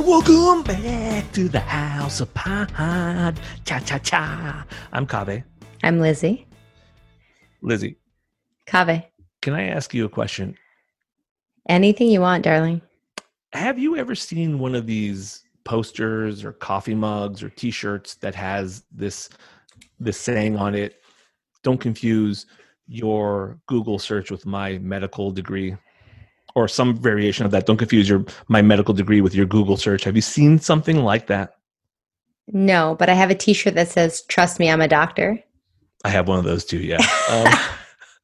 [0.00, 3.38] Welcome back to the House of Pod.
[3.66, 4.64] Cha cha cha.
[4.92, 5.44] I'm Kaveh.
[5.82, 6.46] I'm Lizzie.
[7.60, 7.96] Lizzie,
[8.66, 9.04] Kaveh.
[9.42, 10.56] can I ask you a question?
[11.68, 12.80] Anything you want, darling.
[13.52, 18.84] Have you ever seen one of these posters or coffee mugs or t-shirts that has
[18.90, 19.28] this
[20.00, 21.02] this saying on it,
[21.62, 22.46] don't confuse
[22.88, 25.76] your Google search with my medical degree
[26.54, 27.66] or some variation of that.
[27.66, 30.04] Don't confuse your my medical degree with your Google search.
[30.04, 31.54] Have you seen something like that?
[32.52, 35.38] No, but I have a T-shirt that says "Trust me, I'm a doctor."
[36.04, 36.98] I have one of those too, yeah.
[37.30, 37.52] Um,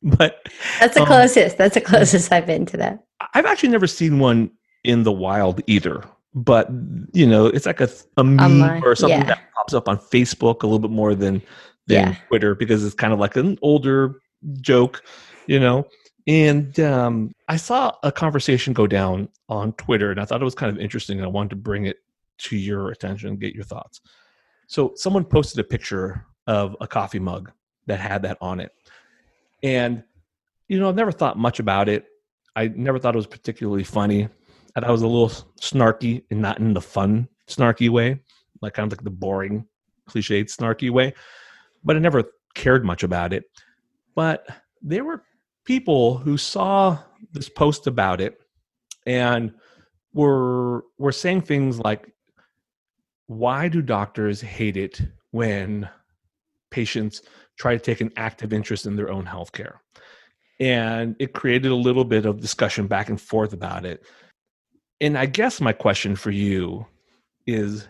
[0.03, 0.49] but
[0.81, 1.59] That's the Um, closest.
[1.59, 3.05] That's the closest I've been to that.
[3.35, 4.51] I've actually never seen one
[4.85, 6.03] in the wild either.
[6.35, 6.69] But
[7.13, 9.27] you know, it's like a, a meme Online, or something yeah.
[9.27, 11.43] that pops up on Facebook a little bit more than
[11.87, 12.17] than Yeah.
[12.29, 14.21] Twitter because it's kind of like an older
[14.61, 15.03] joke,
[15.47, 15.87] you know.
[16.27, 20.55] And um, I saw a conversation go down on Twitter, and I thought it was
[20.55, 21.19] kind of interesting.
[21.19, 21.99] And I wanted to bring it
[22.39, 24.01] to your attention and get your thoughts.
[24.67, 27.53] So, someone posted a picture of a coffee mug
[27.87, 28.73] that had that on it,
[29.63, 30.03] and
[30.69, 32.07] you know, I've never thought much about it.
[32.57, 34.29] I never thought it was particularly funny.
[34.75, 38.21] I thought it was a little snarky and not in the fun snarky way,
[38.61, 39.67] like kind of like the boring,
[40.09, 41.15] cliched snarky way.
[41.85, 43.45] But I never cared much about it.
[44.15, 44.47] But
[44.83, 45.23] there were
[45.67, 46.99] people who saw
[47.33, 48.41] this post about it
[49.05, 49.53] and
[50.15, 52.11] were were saying things like,
[53.27, 55.89] "Why do doctors hate it when
[56.71, 57.23] patients
[57.59, 59.83] try to take an active interest in their own health care?"
[60.59, 64.03] and it created a little bit of discussion back and forth about it.
[65.01, 66.87] And I guess my question for you
[67.47, 67.87] is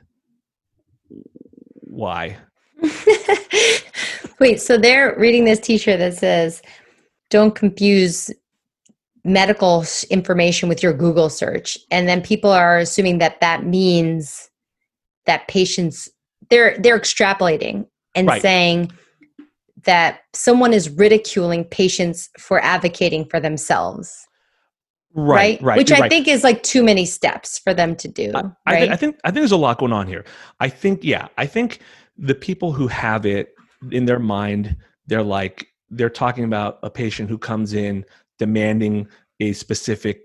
[1.82, 2.36] why?
[4.40, 6.60] Wait, so they're reading this T-shirt that says,
[7.30, 8.30] "Don't confuse
[9.24, 14.50] medical information with your Google search," and then people are assuming that that means
[15.26, 16.08] that patients
[16.50, 18.40] they're they're extrapolating and Right.
[18.42, 18.92] saying
[19.84, 24.26] that someone is ridiculing patients for advocating for themselves,
[25.14, 25.60] right?
[25.62, 25.76] right.
[25.76, 26.10] Which I right.
[26.10, 28.52] think is like too many steps for them to do, I, right?
[28.66, 30.24] I, thi- I think I think there's a lot going on here.
[30.60, 31.80] I think yeah, I think
[32.16, 33.54] the people who have it
[33.90, 34.76] in their mind,
[35.06, 38.04] they're like they're talking about a patient who comes in
[38.38, 39.08] demanding
[39.40, 40.22] a specific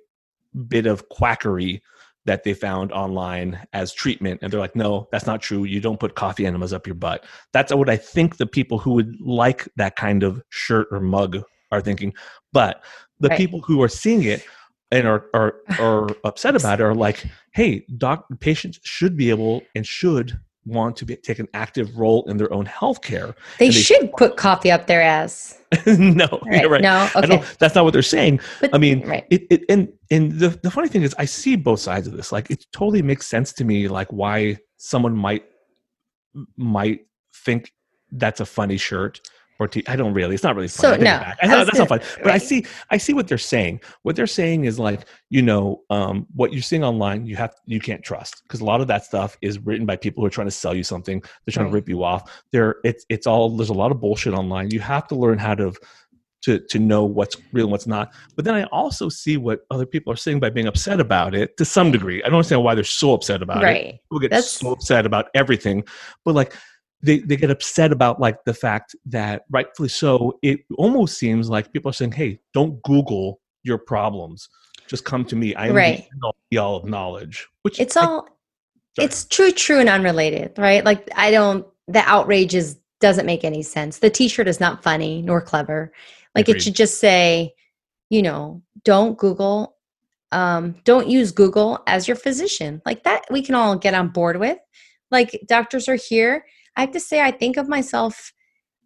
[0.67, 1.81] bit of quackery
[2.25, 4.39] that they found online as treatment.
[4.41, 5.63] And they're like no that's not true.
[5.63, 7.25] You don't put coffee enemas up your butt.
[7.51, 11.41] That's what i think the people who would like that kind of shirt or mug
[11.71, 12.13] are thinking.
[12.53, 12.83] But
[13.19, 13.37] the Right.
[13.37, 14.45] people who are seeing it
[14.91, 19.61] and are are, are upset about it are like hey doc patients should be able
[19.75, 23.67] and should want to be, take an active role in their own health care they
[23.67, 25.57] they- should put coffee up their ass.
[25.87, 26.61] no Right.
[26.61, 27.41] you're right No, okay.
[27.57, 29.25] that's not what they're saying But, I mean, right.
[29.29, 32.31] it, it and and the the funny thing is, I see both sides of this.
[32.33, 35.43] Like, it totally makes sense to me, like why someone might
[36.57, 37.01] might
[37.45, 37.71] think
[38.11, 39.21] that's a funny shirt
[39.61, 40.33] or te- I don't really.
[40.33, 40.81] It's not really fun.
[40.81, 41.37] So, no, back.
[41.41, 42.23] I I know that's not gonna- fun.
[42.23, 43.81] But I see, I see what they're saying.
[44.01, 47.79] What they're saying is like, you know, um, what you're seeing online, you have, you
[47.79, 50.47] can't trust because a lot of that stuff is written by people who are trying
[50.47, 51.21] to sell you something.
[51.45, 52.43] They're trying to rip you off.
[52.51, 53.55] There, it's, it's all.
[53.55, 54.71] There's a lot of bullshit online.
[54.71, 55.73] You have to learn how to,
[56.45, 58.11] to, to know what's real and what's not.
[58.35, 61.55] But then I also see what other people are saying by being upset about it
[61.57, 62.23] to some degree.
[62.23, 63.85] I don't understand why they're so upset about it Right.
[64.05, 65.83] people get That's- so upset about everything
[66.25, 66.55] but like
[67.03, 71.71] they, they get upset about like the fact that rightfully so it almost seems like
[71.73, 74.49] people are saying hey don't google your problems
[74.87, 76.07] just come to me i'm Right.
[76.51, 78.27] the all of knowledge which It's I- all
[78.95, 79.05] Sorry.
[79.05, 80.83] it's true, true and unrelated, right?
[80.83, 83.99] Like I don't the outrage is doesn't make any sense.
[83.99, 85.93] The t-shirt is not funny nor clever.
[86.35, 86.57] Like Agreed.
[86.57, 87.53] it should just say,
[88.09, 89.77] you know, don't Google,
[90.33, 92.81] um, don't use Google as your physician.
[92.85, 94.57] Like that we can all get on board with.
[95.09, 96.43] Like doctors are here.
[96.75, 98.33] I have to say I think of myself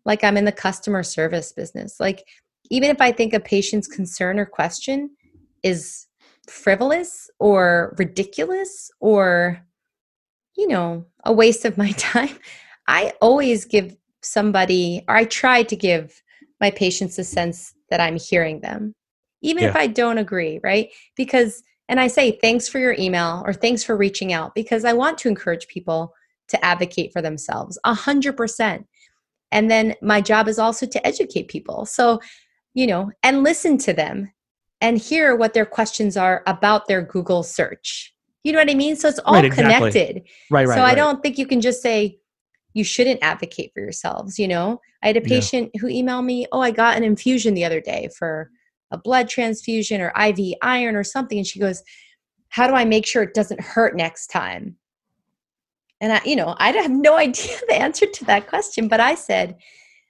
[0.05, 1.99] like I'm in the customer service business.
[1.99, 2.27] Like
[2.69, 5.09] even if I think a patient's concern or question
[5.63, 6.07] is
[6.47, 9.59] frivolous or ridiculous or
[10.55, 12.37] you know a waste of my time
[12.87, 16.21] i always give somebody or i try to give
[16.61, 18.93] my patients a sense that i'm hearing them
[19.41, 23.53] even if i don't agree right because and i say thanks for your email or
[23.53, 26.13] thanks for reaching out because i want to encourage people
[26.47, 28.87] to advocate for themselves a hundred percent
[29.51, 32.19] and then my job is also to educate people so
[32.73, 34.31] you know and listen to them
[34.81, 38.13] and hear what their questions are about their Google search.
[38.43, 38.95] You know what I mean?
[38.95, 39.91] So it's all Right, exactly.
[39.91, 40.23] connected.
[40.51, 40.95] right right so I right.
[40.95, 42.19] don't think you can just say
[42.73, 44.37] you shouldn't advocate for yourselves.
[44.37, 45.27] You know, I had a Yeah.
[45.27, 48.51] patient who emailed me, "Oh, I got an infusion the other day for
[48.91, 51.81] a blood transfusion or IV iron or something," and she goes,
[52.49, 54.75] "How do I make sure it doesn't hurt next time?"
[56.01, 59.15] And I, you know, I have no idea the answer to that question, but I
[59.15, 59.55] said,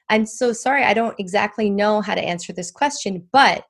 [0.09, 3.65] "I'm so sorry, I don't exactly know how to answer this question, but."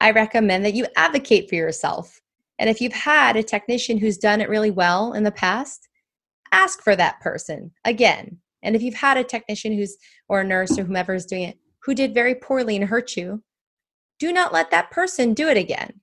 [0.00, 2.20] I recommend that you advocate for yourself.
[2.58, 5.88] And if you've had a technician who's done it really well in the past,
[6.52, 8.38] ask for that person again.
[8.62, 9.96] And if you've had a technician who's
[10.28, 13.42] or a nurse or whomever is doing it who did very poorly and hurt you,
[14.18, 15.92] do not let that person do it again.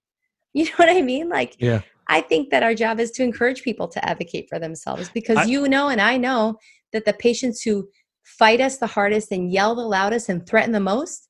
[0.53, 1.29] You know what I mean?
[1.29, 5.09] Like yeah I think that our job is to encourage people to advocate for themselves
[5.13, 6.57] because I- you know and I know
[6.93, 7.89] that the patients who
[8.23, 11.29] fight us the hardest and yell the loudest and threaten the most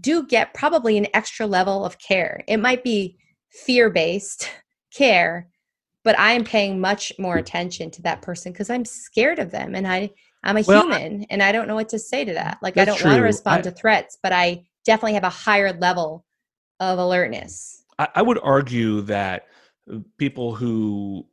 [0.00, 2.42] do get probably an extra level of care.
[2.46, 3.16] It might be
[3.50, 4.50] fear based
[4.94, 5.48] care,
[6.04, 7.40] but I am paying much more hmm.
[7.40, 10.10] attention to that person because I'm scared of them and I
[10.44, 12.58] I'm a Well, human and I don't know what to say to that.
[12.62, 15.72] Like I don't want to respond I- to threats, but I definitely have a higher
[15.72, 16.24] level
[16.80, 17.84] of alertness.
[17.98, 19.46] I, I would argue that
[20.18, 21.26] people who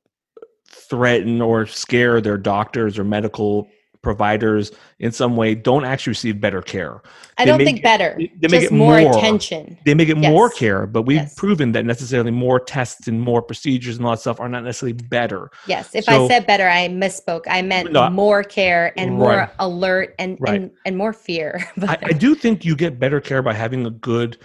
[0.68, 3.68] threaten or scare their doctors or medical
[4.02, 7.02] providers in some way don't actually receive better care.
[7.40, 8.16] I They don't think get- better.
[8.19, 9.18] they- just get more, more.
[9.18, 9.80] attention.
[9.84, 11.34] They may get more care, but we've Yes.
[11.36, 14.94] proven that necessarily more tests and more procedures and all that stuff are not necessarily
[14.94, 15.50] better.
[15.66, 17.46] Yes, if So- I said better, I misspoke.
[17.50, 19.50] I meant No, more care and more Right.
[19.58, 20.62] alert and, Right.
[20.62, 21.68] and and more fear.
[21.81, 24.38] I, I do think you get better care by having a good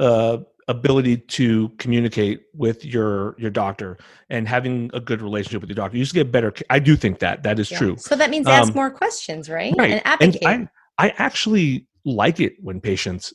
[0.00, 3.96] uh, ability to communicate with your your doctor
[4.30, 5.96] and having a good relationship with your doctor.
[5.96, 6.52] You just get better.
[6.70, 7.78] I do think that that is Yeah.
[7.78, 7.96] true.
[7.98, 9.74] So that means ask Um, more questions, right?
[9.78, 10.42] right And advocate.
[10.44, 10.68] and
[10.98, 13.32] I, I actually like it when patients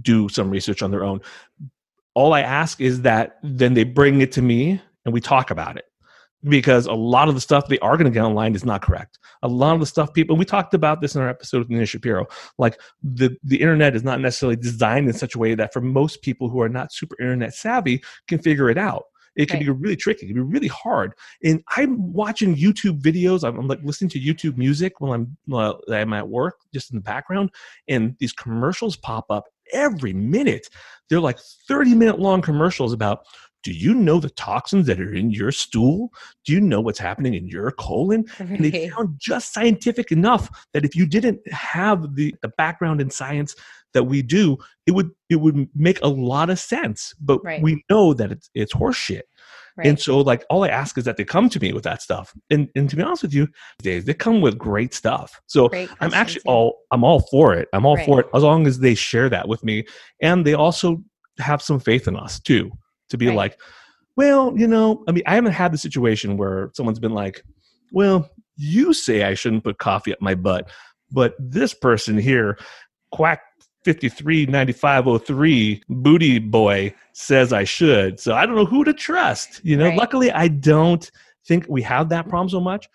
[0.00, 1.20] do some research on their own
[2.14, 5.76] all i ask is that then they bring it to me and we talk about
[5.76, 5.84] it
[6.48, 9.18] because a lot of the stuff they are going to get online is not correct
[9.42, 11.86] a lot of the stuff people we talked about this in our episode with Nina
[11.86, 12.26] Shapiro
[12.58, 16.22] like the the internet is not necessarily designed in such a way that for most
[16.22, 19.04] people who are not super internet savvy can figure it out
[19.36, 20.24] it can be really tricky.
[20.24, 21.12] It can be really hard.
[21.44, 23.46] And I'm watching YouTube videos.
[23.46, 26.96] I'm, I'm like listening to YouTube music while I'm while I'm at work, just in
[26.96, 27.50] the background,
[27.86, 30.68] and these commercials pop up every minute.
[31.08, 31.38] They're like
[31.68, 33.26] 30 minute long commercials about.
[33.66, 36.12] Do you know the toxins that are in your stool?
[36.44, 38.24] Do you know what's happening in your colon?
[38.38, 38.92] And they Right.
[38.92, 43.56] sound just scientific enough that if you didn't have the, the background in science
[43.92, 44.56] that we do,
[44.86, 47.12] it would it would make a lot of sense.
[47.20, 47.60] But Right.
[47.60, 49.22] we know that it's it's horseshit.
[49.76, 49.88] Right.
[49.88, 52.32] And so, like, all I ask is that they come to me with that stuff.
[52.50, 53.48] And and to be honest with you,
[53.82, 55.40] days they come with great stuff.
[55.46, 56.52] So Great I'm actually yeah.
[56.52, 57.66] all I'm all for it.
[57.72, 58.06] I'm all Right.
[58.06, 59.86] for it as long as they share that with me,
[60.22, 61.02] and they also
[61.40, 62.70] have some faith in us too.
[63.10, 63.36] To be Right.
[63.36, 63.60] like,
[64.16, 67.42] well, you know, I mean, I haven't had the situation where someone's been like,
[67.92, 70.70] well, you say I shouldn't put coffee up my butt,
[71.10, 72.58] but this person here,
[73.12, 73.40] quack
[73.84, 78.18] 539503 booty boy says I should.
[78.20, 79.60] So I don't know who to trust.
[79.64, 79.98] You know, Right.
[79.98, 81.08] luckily I don't
[81.46, 82.88] think we have that problem so much.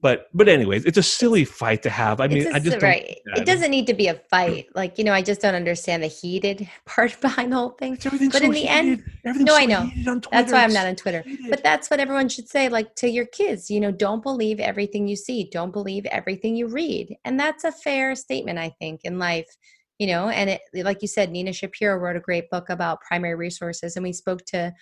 [0.00, 2.20] But but anyways, it's a silly fight to have.
[2.20, 3.18] I mean, I just- right.
[3.36, 4.66] It doesn't need to be a fight.
[4.74, 7.94] Like you know, I just don't understand the heated part behind the whole thing.
[7.94, 9.04] But so in the end- heated.
[9.24, 10.20] Everything's No, so I know.
[10.30, 11.22] That's why I'm not on Twitter.
[11.22, 11.50] heated.
[11.50, 13.70] But that's what everyone should say, like to your kids.
[13.70, 15.48] You know, don't believe everything you see.
[15.50, 17.16] Don't believe everything you read.
[17.24, 19.48] And that's a fair statement, I think, in life.
[19.98, 23.34] You know, and it, like you said, Nina Shapiro wrote a great book about primary
[23.34, 24.72] resources, and we spoke to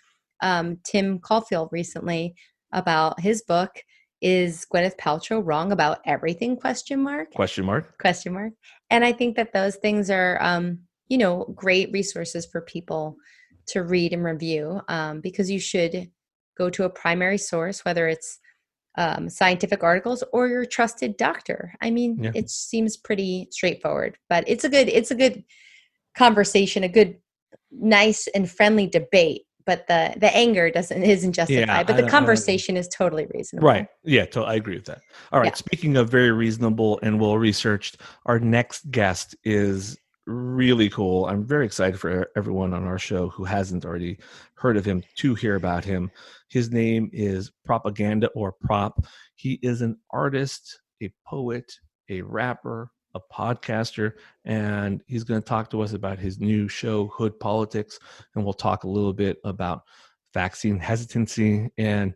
[0.42, 2.34] um, Tim Caulfield recently
[2.72, 3.70] about his book.
[4.22, 6.56] Is Gwyneth Paltrow wrong about everything?
[6.56, 7.98] Question mark question mark.
[7.98, 8.52] question mark
[8.90, 13.16] and i think that those things are um you know great resources for people
[13.66, 16.08] to read and review um, because you should
[16.56, 18.38] go to a primary source whether it's
[18.98, 22.30] um, scientific articles or your trusted doctor i mean Yeah.
[22.34, 25.44] it seems pretty straightforward but it's a good it's a good
[26.16, 27.18] conversation a good
[27.70, 32.76] nice and friendly debate but the the anger doesn't isn't justified I but the conversation
[32.76, 33.88] is totally reasonable Right.
[34.04, 34.26] Yeah.
[34.30, 35.00] So I agree with that.
[35.32, 35.48] All right.
[35.48, 35.54] Yeah.
[35.54, 41.26] Speaking of very reasonable and well researched, our next guest is really cool.
[41.26, 44.18] I'm very excited for everyone on our show who hasn't already
[44.54, 46.10] heard of him to hear about him.
[46.48, 49.04] His name is Propaganda or Prop.
[49.34, 51.70] He is an artist, a poet,
[52.08, 54.12] a rapper, a podcaster,
[54.44, 57.98] and he's going to talk to us about his new show, Hood Politics.
[58.34, 59.82] And we'll talk a little bit about
[60.34, 62.14] vaccine hesitancy and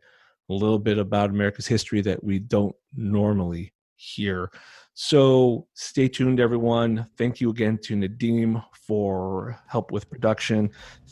[0.49, 4.50] a little bit about America's history that we don't normally hear.
[4.94, 7.06] So stay tuned, everyone.
[7.16, 10.70] Thank you again to Nadim for help with production.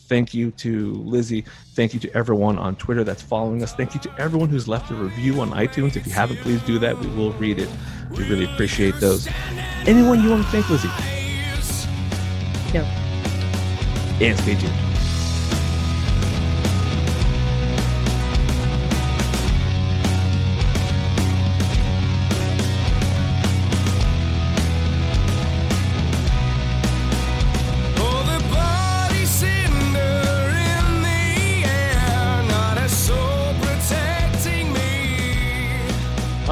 [0.09, 1.45] Thank you to Lizzie.
[1.75, 3.75] Thank you to everyone on Twitter that's following us.
[3.75, 5.97] Thank you to everyone who's left a review on iTunes.
[5.97, 6.99] If you haven't, please do that.
[6.99, 7.69] We will read it.
[8.11, 9.29] We really appreciate those.
[9.87, 10.89] Anyone you want to thank, Lizzie?
[12.75, 12.83] no
[14.21, 14.88] And stay tuned.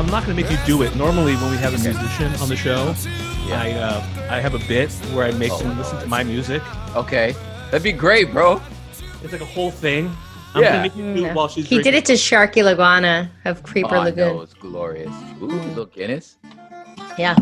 [0.06, 0.94] I'm not going to make you do it.
[0.94, 2.94] Normally, when we have a musician on the show,
[3.48, 6.62] I uh, I have a bit where I make them listen to my music.
[6.94, 7.34] Okay,
[7.72, 8.62] that'd be great, bro.
[9.24, 10.16] It's like a whole thing.
[10.54, 10.68] I'm Yeah.
[10.70, 13.96] gonna make you do it while she's he did it to Sharky Laguana of Creeper
[13.96, 14.36] oh, Lagoon.
[14.36, 15.12] know, it's glorious.
[15.42, 16.36] Ooh, little Guinness.
[17.18, 17.34] Yeah.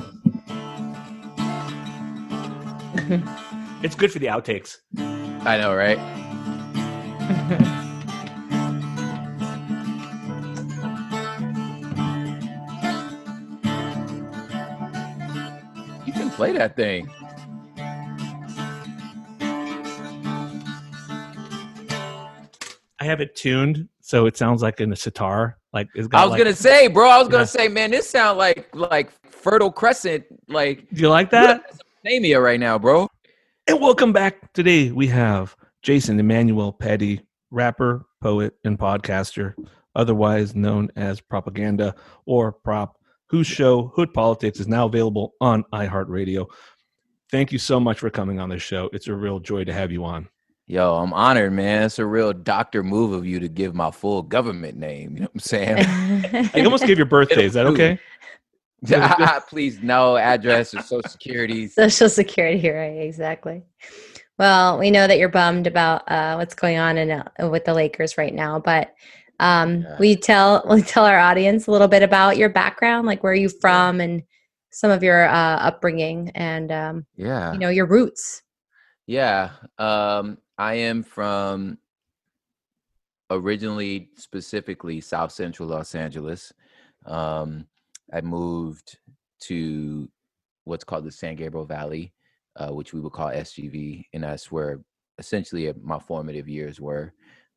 [3.82, 4.78] It's good for the outtakes.
[4.96, 5.98] I know, right?
[16.44, 17.08] play that thing.
[23.00, 25.58] I have it tuned so it sounds like in a sitar.
[25.72, 27.08] Like it's got I was like- gonna say, bro.
[27.08, 27.46] I was gonna Yeah.
[27.46, 31.62] say, man, this sound like like Fertile Crescent, like Do you like that?
[31.70, 33.08] Mesopotamia right now, bro.
[33.66, 34.52] And welcome back.
[34.52, 37.20] Today we have Jason Emmanuel Petty,
[37.50, 39.54] rapper, poet, and podcaster,
[39.96, 41.94] otherwise known as Propaganda
[42.26, 42.96] or Prop,
[43.28, 46.46] whose show Hood Politics is now available on iHeartRadio.
[47.30, 48.90] Thank you so much for coming on this show.
[48.92, 50.28] It's a real joy to have you on.
[50.66, 51.82] Yo, I'm honored, man.
[51.82, 55.14] It's a real doctor move of you to give my full government name.
[55.14, 56.50] You know what I'm saying?
[56.54, 57.44] I almost gave your birthday.
[57.44, 57.98] Is that okay?
[59.48, 61.68] Please, no address or social security.
[61.68, 63.00] Social Security, right?
[63.00, 63.62] Exactly.
[64.38, 67.74] Well, we know that you're bummed about uh, what's going on in uh, with the
[67.74, 68.94] Lakers right now, but
[69.40, 69.96] um, Yeah.
[69.98, 73.36] we tell we tell our audience a little bit about your background, like where are
[73.36, 74.22] you from, and
[74.70, 77.52] some of your uh, upbringing, and um, Yeah.
[77.52, 78.42] you know your roots.
[79.06, 79.50] Yeah.
[79.78, 81.78] Um, I am from
[83.30, 86.52] originally, specifically South Central Los Angeles.
[87.06, 87.66] Um,
[88.12, 88.98] I moved
[89.40, 90.08] to
[90.64, 92.12] what's called the San Gabriel Valley,
[92.56, 94.80] uh, which we would call SGV, and that's where
[95.18, 97.12] essentially my formative years were.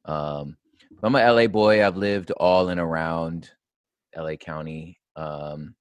[0.06, 0.58] Um,
[1.04, 1.86] I'm a LA boy.
[1.86, 3.52] I've lived all in around
[4.16, 5.00] LA County.
[5.16, 5.76] Um,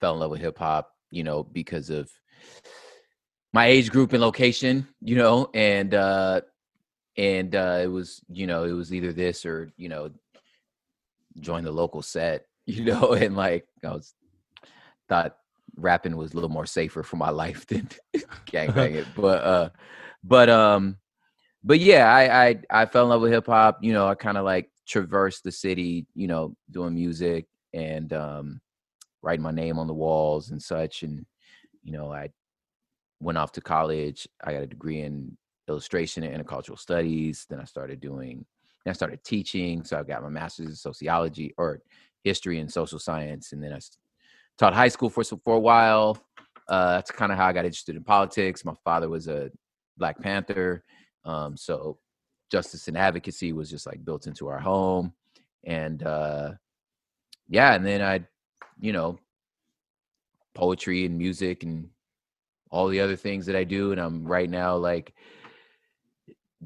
[0.00, 2.10] fell in love with hip hop, you know, because of
[3.52, 6.40] my age group and location, you know, and uh
[7.16, 10.10] and uh it was, you know, it was either this or, you know,
[11.40, 14.12] join the local set, you know, and like I was
[15.08, 15.36] thought
[15.76, 17.88] rapping was a little more safer for my life than
[18.46, 18.94] gangbanging.
[18.96, 19.06] It.
[19.16, 19.70] But uh
[20.22, 20.96] but um
[21.64, 24.36] but yeah, I I I fell in love with hip hop, you know, I kind
[24.36, 28.60] of like traversed the city, you know, doing music and um
[29.22, 31.24] writing my name on the walls and such and
[31.82, 32.30] you know, I
[33.20, 34.28] went off to college.
[34.42, 35.36] I got a degree in
[35.68, 37.46] illustration and intercultural studies.
[37.48, 38.44] Then I started doing,
[38.86, 39.84] I started teaching.
[39.84, 41.80] So I got my master's in sociology or
[42.22, 43.80] history and social science, and then I
[44.58, 46.18] taught high school for for a while.
[46.68, 48.64] Uh, that's kind of how I got interested in politics.
[48.64, 49.50] My father was a
[49.98, 50.82] Black Panther,
[51.24, 51.98] um, so
[52.50, 55.12] justice and advocacy was just like built into our home,
[55.64, 56.52] and uh,
[57.48, 58.20] yeah, and then I,
[58.80, 59.18] you know,
[60.54, 61.88] poetry and music and
[62.70, 65.14] all the other things that I do, and I'm right now like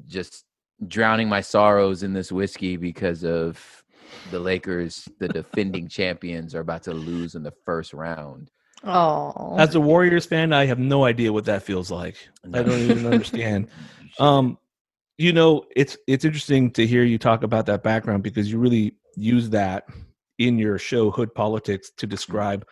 [0.07, 0.45] just
[0.87, 3.83] drowning my sorrows in this whiskey because of
[4.31, 8.49] the Lakers, the defending champions, are about to lose in the first round.
[8.83, 12.15] Oh, As a Warriors fan, I have no idea what that feels like.
[12.53, 13.67] I don't even understand.
[14.19, 14.57] Um,
[15.17, 18.95] you know, it's it's interesting to hear you talk about that background because you really
[19.15, 19.85] use that
[20.39, 22.65] in your show Hood Politics to describe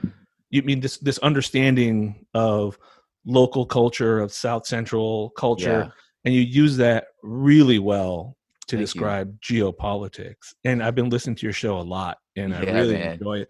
[0.50, 2.78] you mean this this understanding of
[3.26, 5.90] local culture of South Central culture Yeah.
[6.26, 8.36] and you use that really well
[8.68, 8.86] to Thank you.
[8.86, 10.54] describe geopolitics.
[10.66, 13.14] And I've been listening to your show a lot and I really man.
[13.14, 13.50] enjoy it.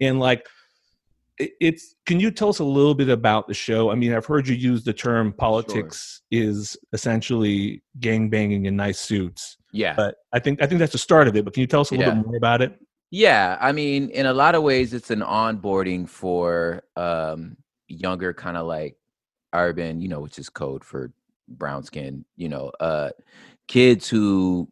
[0.00, 0.46] And like it-
[1.38, 3.90] it's can you tell us a little bit about the show?
[3.90, 8.98] I mean, I've heard you use the term politics is essentially gang banging in nice
[9.00, 9.56] suits.
[9.72, 9.94] Yeah.
[9.96, 11.44] But I think I think that's the start of it.
[11.44, 12.20] But can you tell us a little Yeah.
[12.20, 12.78] bit more about it?
[13.10, 18.56] Yeah, I mean, in a lot of ways, it's an onboarding for um, younger, kind
[18.56, 18.96] of like
[19.52, 21.12] urban, you know, which is code for
[21.46, 23.10] brown skin, you know, uh,
[23.68, 24.68] kids who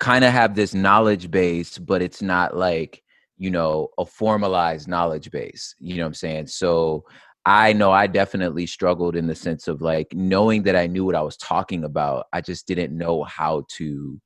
[0.00, 3.04] kind of have this knowledge base, but it's not like,
[3.40, 5.74] you know, a formalized knowledge base.
[5.80, 6.46] You know what I'm saying?
[6.48, 7.06] So
[7.46, 11.14] I know I definitely struggled in the sense of like knowing that I knew what
[11.14, 12.26] I was talking about.
[12.34, 14.20] I just didn't know how to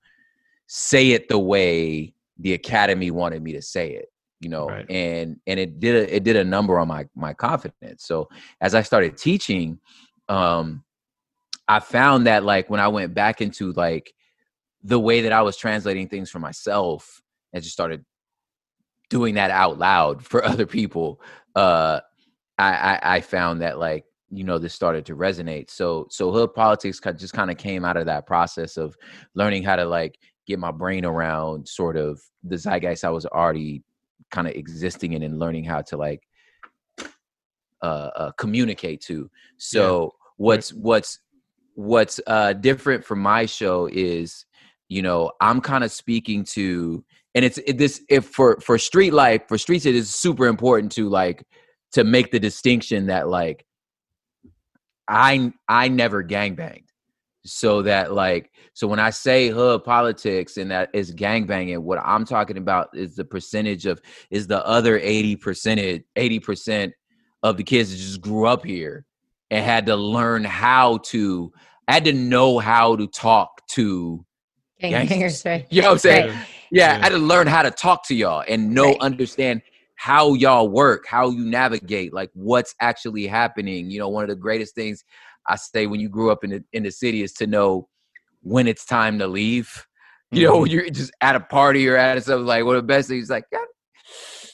[0.66, 4.08] say it the way the academy wanted me to say it
[4.40, 4.90] you know Right.
[4.90, 8.28] and and it did a, it did a number on my my confidence so
[8.60, 9.78] as i started teaching
[10.28, 10.82] um
[11.68, 14.12] i found that like when i went back into like
[14.82, 18.04] the way that i was translating things for myself and just started
[19.14, 21.20] doing that out loud for other people
[21.54, 22.00] uh
[22.58, 24.04] i i, I found that like
[24.34, 25.70] you know this started to resonate.
[25.70, 28.96] So so hood politics just kind of came out of that process of
[29.34, 33.82] learning how to like get my brain around sort of the zeitgeist I was already
[34.30, 36.22] kind of existing in and learning how to like
[37.82, 39.30] uh, uh communicate to.
[39.58, 41.20] So what's what's
[41.74, 44.46] what's uh different from my show is
[44.88, 49.12] you know I'm kind of speaking to and it's it, this if for for street
[49.12, 51.44] life for streets it is super important to like
[51.92, 53.64] to make the distinction that like
[55.08, 56.90] I I never gang banged
[57.46, 61.98] so that like so when i say hood politics and that is gang banging what
[62.02, 66.92] i'm talking about is the percentage of is the other 80 percent 80 percent
[67.42, 69.04] of the kids that just grew up here
[69.50, 71.52] and had to learn how to
[71.86, 74.24] I had to know how to talk to
[74.80, 75.66] gangbangers, right?
[75.68, 76.48] you know what i'm saying Right.
[76.70, 77.00] Yeah, Yeah.
[77.00, 79.00] I had to learn how to talk to y'all and know, Right.
[79.00, 79.62] understand
[79.96, 83.90] how y'all work, how you navigate, like what's actually happening.
[83.90, 85.04] You know, one of the greatest things
[85.46, 87.88] I say when you grew up in the in the city is to know
[88.42, 89.86] when it's time to leave.
[90.30, 90.62] You know, mm-hmm.
[90.62, 93.30] when you're just at a party or at something like one of the best things
[93.30, 93.58] like, yeah,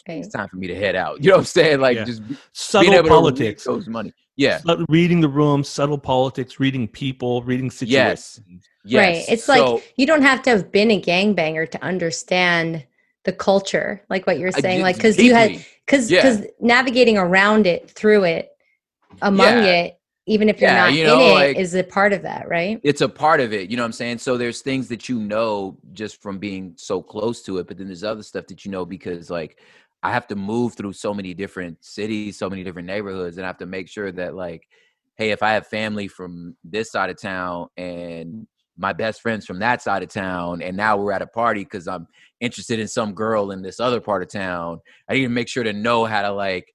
[0.09, 0.19] Right.
[0.19, 1.23] it's time for me to head out.
[1.25, 1.81] You know what I'm saying?
[1.81, 2.05] Like Yeah.
[2.05, 3.63] just being Subtle able politics.
[3.65, 4.13] to those money.
[4.37, 4.59] Yeah.
[4.59, 8.41] Subtle- reading the room, subtle politics, reading people, reading situations.
[8.47, 8.61] Yes.
[8.85, 9.07] Yes.
[9.29, 9.33] Right.
[9.35, 12.85] It's So- like you don't have to have been a gangbanger to understand
[13.25, 15.67] the culture, like what you're saying, like because you had deeply.
[15.87, 16.23] because Yeah.
[16.23, 18.51] because navigating around it, through it,
[19.21, 19.73] among Yeah.
[19.85, 22.49] it, even if you're not you in know, it, like- is a part of that,
[22.49, 22.81] right?
[22.83, 25.19] it's a part of it you know what i'm saying so there's things that you
[25.19, 28.71] know just from being so close to it but then there's other stuff that you
[28.71, 29.59] know because like
[30.03, 33.49] i have to move through so many different cities so many different neighborhoods and i
[33.49, 34.69] have to make sure that like
[35.17, 38.47] hey if i have family from this side of town and
[38.81, 41.87] my best friends from that side of town and now we're at a party because
[41.87, 42.07] i'm
[42.41, 44.81] interested in some girl in this other part of town.
[45.09, 46.75] I need to make sure to know how to like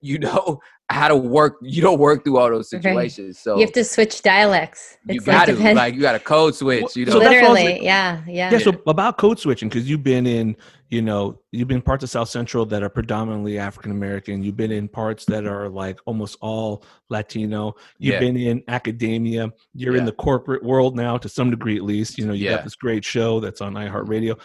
[0.00, 0.60] you know
[0.90, 2.82] how to work you don't work through all those Right.
[2.82, 4.96] situations so you have to switch dialects.
[5.06, 6.82] you It's got to depend- like you got to code switch.
[6.82, 9.16] Well, You know, so that's what I was literally, like- yeah, yeah, Yeah, so about
[9.16, 10.56] code switching, because you've been in,
[10.88, 14.42] you know, you've been parts of South Central that are predominantly African American.
[14.42, 17.76] You've been in parts that are like almost all Latino.
[17.98, 18.18] You've Yeah.
[18.20, 19.48] been in academia.
[19.74, 22.18] You're in the corporate world now, to some degree at least.
[22.18, 22.56] You know, you Yeah.
[22.56, 24.36] got this great show that's on iHeartRadio.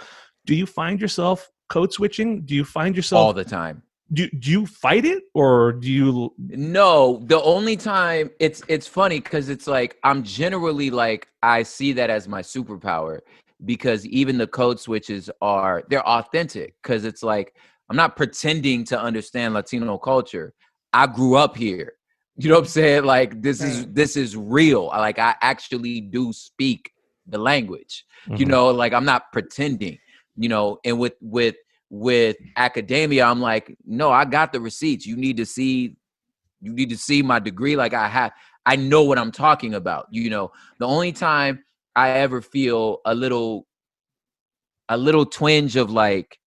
[0.45, 2.41] Do you find yourself code switching?
[2.45, 3.19] Do you find yourself?
[3.19, 3.81] all the time.
[4.11, 6.33] Do, do you fight it, or do you?
[6.37, 11.93] No, the only time it's it's funny because it's like I'm generally like I see
[11.93, 13.19] that as my superpower
[13.65, 17.55] because even the code switches are they're authentic because it's like
[17.89, 20.53] I'm not pretending to understand Latino culture.
[20.93, 21.93] I grew up here.
[22.37, 23.05] You know what I'm saying?
[23.05, 24.87] Like this is this is real.
[24.87, 26.91] Like I actually do speak
[27.27, 28.05] the language.
[28.35, 28.49] you Mhm.
[28.49, 29.97] know like i'm not pretending
[30.35, 31.55] you know and with with
[31.89, 35.05] with academia, I'm like, no, I got the receipts.
[35.05, 35.95] You need to see,
[36.61, 37.75] you need to see my degree.
[37.75, 38.31] Like I have,
[38.65, 40.07] I know what I'm talking about.
[40.09, 41.63] You know, the only time
[41.95, 43.67] I ever feel a little,
[44.89, 46.39] a little twinge of like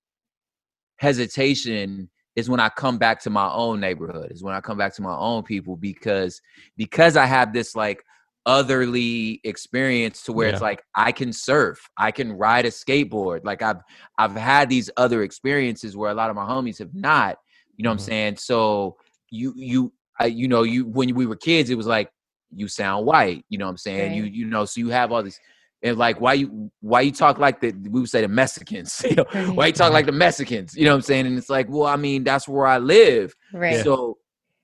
[0.96, 4.94] hesitation is when I come back to my own neighborhood, is when I come back
[4.94, 6.40] to my own people because
[6.76, 8.04] because I have this like
[8.48, 13.44] otherly experience to where it's like I can surf, I can ride a skateboard.
[13.44, 13.82] Like I've
[14.16, 17.36] I've had these other experiences where a lot of my homies have not.
[17.76, 18.00] You know what Mhm.
[18.00, 18.36] I'm saying?
[18.38, 18.96] So
[19.30, 22.10] you you I, you know you when we were kids, it was like
[22.56, 23.44] you sound white.
[23.50, 24.14] You know what I'm saying?
[24.14, 24.32] You Right.
[24.32, 25.38] you know so you have all these.
[25.82, 29.14] And like why you why you talk like the we would say the Mexicans, you
[29.14, 29.56] know, Right.
[29.56, 31.26] why you talk like the Mexicans, you know what I'm saying?
[31.26, 33.36] And it's like, well, I mean, that's where I live.
[33.52, 33.84] Right.
[33.84, 34.16] So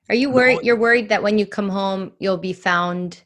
[0.09, 0.61] Are you worried?
[0.64, 3.23] You're worried that when you come home, you'll be found.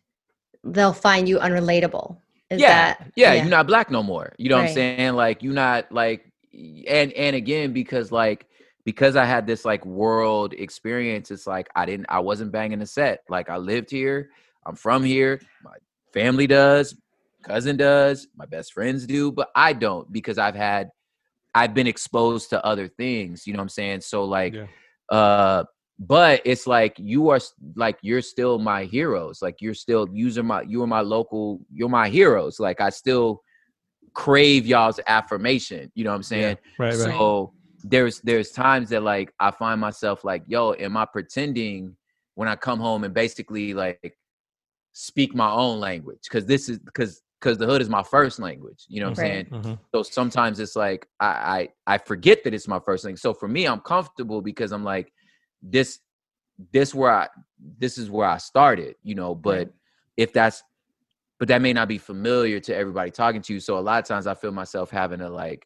[0.65, 2.19] They'll find you unrelatable.
[2.51, 4.33] Is yeah, that yeah, you're not black no more.
[4.39, 5.15] You know what I'm saying?
[5.15, 8.47] Like you're not like and and again because like
[8.85, 12.87] because I had this like world experience, it's like I didn't I wasn't banging the
[12.87, 13.21] set.
[13.29, 14.31] Like I lived here,
[14.67, 15.75] I'm from here, my
[16.15, 16.95] family does,
[17.43, 20.89] cousin does, my best friends do, but I don't because I've had
[21.55, 24.01] I've been exposed to other things, you know what I'm saying?
[24.01, 24.67] So like Yeah.
[25.11, 25.65] uh
[25.99, 27.41] but it's like you are
[27.75, 31.89] like you're still my heroes like you're still using my you are my local you're
[31.89, 33.43] my heroes like i still
[34.15, 37.15] crave y'all's affirmation you know what i'm saying Right, right.
[37.15, 37.53] so
[37.85, 41.97] there's there's times that like i find myself like yo am i pretending
[42.35, 44.17] when i come home and basically like
[44.93, 48.85] speak my own language because this is because because the hood is my first language
[48.89, 49.53] you know what i'm Right.
[49.53, 49.79] saying Mhm.
[49.95, 53.17] so sometimes it's like I, I I forget that it's my first thing.
[53.17, 55.11] So for me, I'm comfortable because I'm like,
[55.63, 56.01] this
[56.73, 57.29] this where I
[57.79, 59.35] this is where I started, you know.
[59.35, 59.71] But
[60.17, 60.63] if that's
[61.39, 63.61] but that may not be familiar to everybody talking to you.
[63.61, 65.65] So a lot of times I feel myself having to like,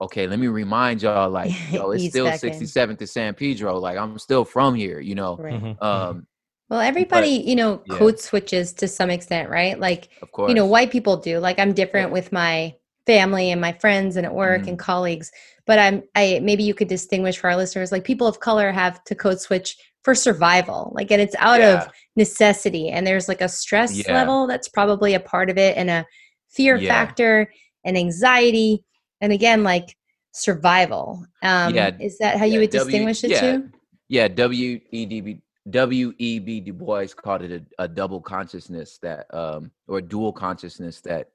[0.00, 3.78] okay, let me remind y'all, like, yo, it's still back 67th to San Pedro.
[3.78, 5.36] Like I'm still from here, you know.
[5.36, 5.62] Right.
[5.62, 5.82] Mhm.
[5.82, 6.26] Um,
[6.68, 7.96] Well, everybody, you know, yeah.
[7.96, 9.78] code switches to some extent, right?
[9.78, 10.48] Like, of course.
[10.48, 11.38] you know, white people do.
[11.38, 12.74] Like, I'm different with my
[13.06, 14.68] family and my friends and at work Mm-hmm.
[14.70, 15.30] and colleagues.
[15.68, 17.92] But I'm, I maybe you could distinguish for our listeners.
[17.92, 20.90] Like, people of color have to code switch for survival.
[20.96, 21.82] Like, and it's out Yeah.
[21.82, 22.88] of necessity.
[22.88, 24.14] And there's like a stress Yeah.
[24.14, 26.06] level that's probably a part of it, and a
[26.48, 26.88] fear Yeah.
[26.88, 27.52] factor,
[27.84, 28.84] and anxiety,
[29.20, 29.94] and again, like
[30.32, 31.24] survival.
[31.42, 31.90] Um, Yeah.
[32.00, 33.40] is that how you would W- distinguish the yeah.
[33.40, 33.70] two?
[34.10, 38.22] yeah w e d b w e b du bois called it a, a double
[38.22, 41.28] consciousness that um or dual consciousness that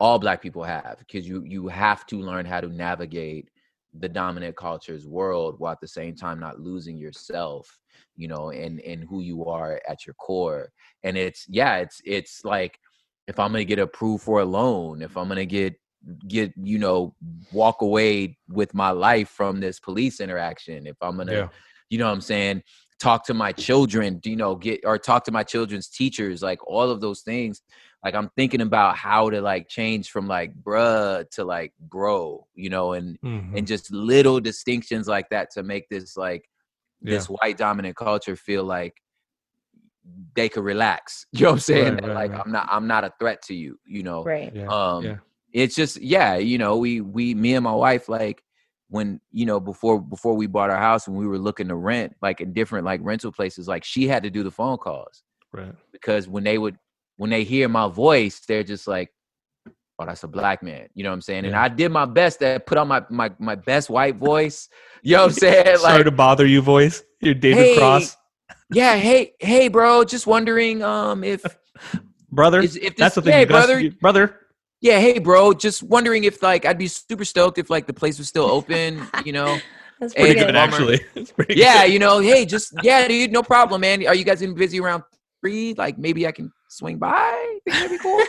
[0.00, 3.50] all black people have because you you have to learn how to navigate
[3.98, 7.78] the dominant culture's world while at the same time not losing yourself
[8.16, 10.70] you know and and who you are at your core
[11.04, 12.78] and it's yeah it's it's like
[13.26, 15.74] if i'm gonna get approved for a loan if i'm gonna get
[16.28, 17.14] get you know
[17.52, 21.48] walk away with my life from this police interaction if i'm gonna Yeah.
[21.90, 22.62] you know what i'm saying
[23.00, 26.90] talk to my children you know get or talk to my children's teachers like all
[26.90, 27.62] of those things
[28.04, 32.70] like i'm thinking about how to like change from like bruh to like bro you
[32.70, 33.56] know and Mhm.
[33.56, 36.48] and just little distinctions like that to make this like
[37.00, 37.14] Yeah.
[37.14, 38.94] this white dominant culture feel like
[40.34, 42.42] they could relax you know what i'm saying Right, That, right, like right.
[42.44, 44.52] i'm not i'm not a threat to you you know Right.
[44.54, 44.66] Yeah.
[44.68, 45.16] um yeah.
[45.52, 48.42] it's just yeah you know we we me and my wife like
[48.90, 52.14] when you know before before we bought our house and we were looking to rent
[52.22, 55.74] like in different like rental places like she had to do the phone calls Right.
[55.92, 56.78] because when they would
[57.18, 59.12] when they hear my voice they're just like
[60.00, 62.38] oh that's a black man you know what i'm saying and i did my best
[62.40, 64.68] to put on my my, my best white voice
[65.02, 67.02] you know what i'm saying Sorry like to bother you, voice.
[67.20, 68.16] You're David Hey, Cross,
[68.72, 71.42] yeah hey hey bro just wondering um if
[72.30, 72.60] brother.
[72.60, 74.36] is, if this, That's the thing, hey you brother brother.
[74.80, 78.18] yeah hey bro just wondering if like i'd be super stoked if like the place
[78.18, 79.58] was still open you know
[80.00, 80.54] That's pretty Pretty good.
[80.54, 80.98] actually.
[81.34, 81.92] Pretty yeah good.
[81.94, 85.02] you know hey just yeah dude no problem man are you guys gonna busy around
[85.42, 88.20] three like maybe i can swing by that'd be cool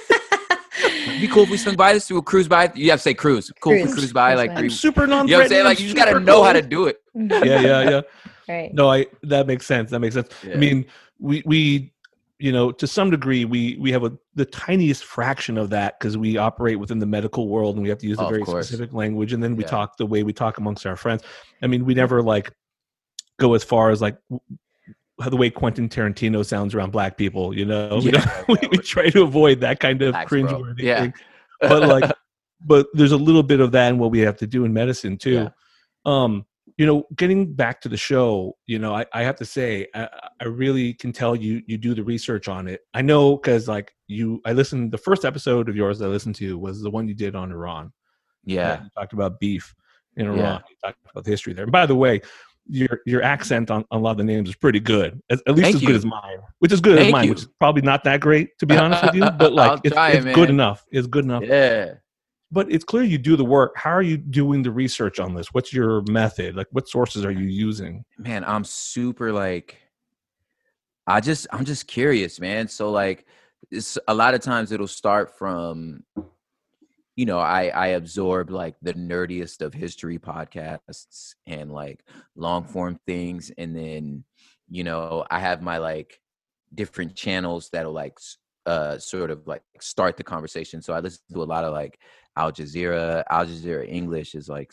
[0.81, 3.03] It'd be cool if we swing by this through a cruise by you have to
[3.03, 3.93] say cruise cool if we Cruise.
[3.95, 4.59] cruise by Cruise like by.
[4.61, 6.61] three super non you know what i'm saying like you just gotta know how to
[6.61, 8.01] do it Yeah, yeah, yeah.
[8.47, 8.73] right.
[8.73, 9.91] No, I that makes sense.
[9.91, 10.29] That makes sense.
[10.45, 10.53] Yeah.
[10.53, 10.85] I mean,
[11.19, 11.93] we we
[12.39, 16.17] you know to some degree we we have a the tiniest fraction of that because
[16.17, 19.33] we operate within the medical world and we have to use a very specific language
[19.33, 19.69] and then we Yeah.
[19.69, 21.23] talk the way we talk amongst our friends.
[21.61, 22.51] I mean, we never like
[23.37, 24.68] go as far as like w- how
[25.27, 27.55] the way Quentin Tarantino sounds around black people.
[27.57, 30.81] You know, we, Yeah, we, yeah, we try to avoid that kind of Facts, cringeworthy
[30.83, 31.01] Yeah.
[31.01, 31.13] thing.
[31.61, 32.11] But like,
[32.65, 35.17] but there's a little bit of that in what we have to do in medicine
[35.17, 35.31] too.
[35.33, 35.49] Yeah.
[36.05, 36.45] Um,
[36.77, 40.07] you know, getting back to the show, you know, I, I have to say, I,
[40.39, 42.81] I really can tell you you do the research on it.
[42.93, 44.93] I know because like you, I listened.
[44.93, 47.91] The first episode of yours I listened to was the one you did on Iran.
[48.45, 49.75] yeah you talked about beef,
[50.15, 50.31] in Yeah.
[50.31, 50.63] Iraq.
[50.69, 51.63] You talk about the history there.
[51.63, 52.21] And by the way,
[52.69, 55.55] your your accent on, on a lot of the names is pretty good, as, at
[55.55, 55.87] least Thank as you.
[55.87, 57.31] good as mine, which is good as mine, you.
[57.31, 60.11] which is probably not that great to be honest with you, but like it's, try,
[60.11, 60.85] it's good enough.
[60.91, 61.43] It's good enough.
[61.43, 61.95] Yeah.
[62.51, 63.73] But it's clear you do the work.
[63.75, 65.53] How are you doing the research on this?
[65.53, 66.55] What's your method?
[66.55, 68.03] Like, what sources are you using?
[68.19, 69.77] man i'm super like
[71.07, 73.25] i just i'm just curious man so like
[73.71, 76.03] it's a lot of times it'll start from
[77.15, 82.03] you know i i absorb like the nerdiest of history podcasts and like
[82.35, 84.23] long form things and then
[84.69, 86.19] you know i have my like
[86.73, 88.17] different channels that'll like
[88.65, 91.99] uh sort of like start the conversation so i listen to a lot of like
[92.37, 94.71] al jazeera al jazeera english is like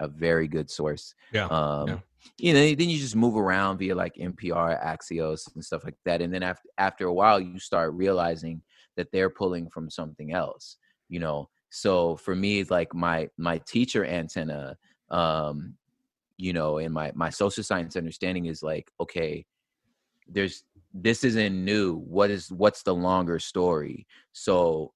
[0.00, 1.98] a very good source Yeah, um yeah.
[2.38, 6.20] you know then you just move around via like npr axios and stuff like that
[6.22, 8.62] and then after after a while you start realizing
[8.96, 10.76] that they're pulling from something else
[11.08, 14.76] you know so for me like my my teacher antenna
[15.10, 15.74] um
[16.36, 19.44] you know and my my social science understanding is like okay
[20.28, 21.96] there's this isn't new.
[21.96, 24.06] What is what's the longer story?
[24.32, 24.92] So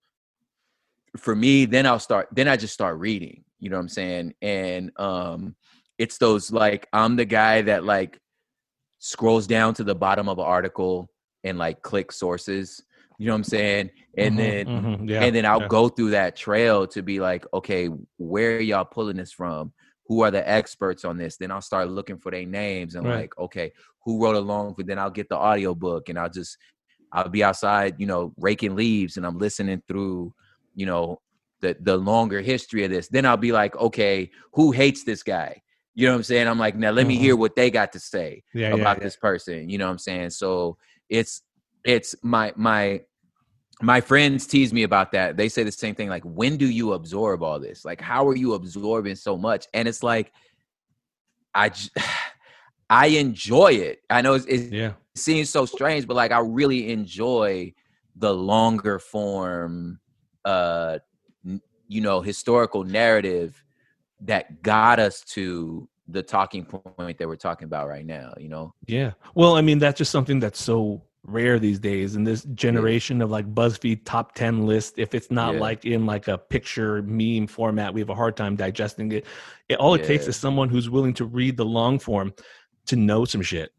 [1.19, 4.35] for me then i'll start then i just start reading you know what i'm saying?
[4.41, 5.55] And um
[5.99, 8.19] it's those like i'm the guy that like
[8.99, 11.11] scrolls down to the bottom of an article
[11.45, 12.83] and like click sources
[13.23, 13.91] you know what i'm saying?
[14.17, 15.69] And Mhm, then mhm, yeah, and then i'll yeah.
[15.69, 19.73] go through that trail to be like okay where are y'all pulling this from?
[20.09, 21.37] Who are the experts on this?
[21.37, 23.21] Then i'll start looking for their names and Right.
[23.21, 23.73] like okay
[24.05, 26.59] who wrote along for then i'll get the audio book and i'll just
[27.13, 30.35] i'll be outside you know raking leaves and i'm listening through
[30.75, 31.21] you know
[31.61, 33.07] the the longer history of this.
[33.09, 35.63] Then i'll be like okay who hates this guy?
[35.95, 36.49] You know what i'm saying?
[36.49, 38.59] I'm like now let me hear what they got to say Mm-hmm.
[38.61, 39.05] Yeah, yeah, about yeah.
[39.05, 39.71] this person.
[39.71, 40.31] You know what i'm saying?
[40.31, 40.77] So
[41.09, 41.43] it's
[41.85, 43.03] it's my my
[43.83, 46.93] my friends tease me about that they say the same thing like when do you
[46.93, 50.33] absorb all this like how are you absorbing so much and it's like
[51.55, 51.91] i j-
[52.91, 54.93] i enjoy it i know it's, it's Yeah.
[55.15, 57.75] it seems so strange, but like I really enjoy
[58.17, 60.01] the longer form,
[60.45, 60.99] uh,
[61.47, 63.63] n- you know, historical narrative
[64.21, 68.33] that got us to the talking point that we're talking about right now.
[68.39, 69.13] You know, Yeah.
[69.35, 73.31] Well, I mean, that's just something that's so rare these days in this generation of
[73.31, 74.95] like BuzzFeed top 10 list.
[74.99, 75.61] If it's not Yeah.
[75.61, 79.27] like in like a picture meme format, we have a hard time digesting it.
[79.69, 82.35] it all it takes is someone who's willing to read the long form
[82.87, 83.71] to know some shit.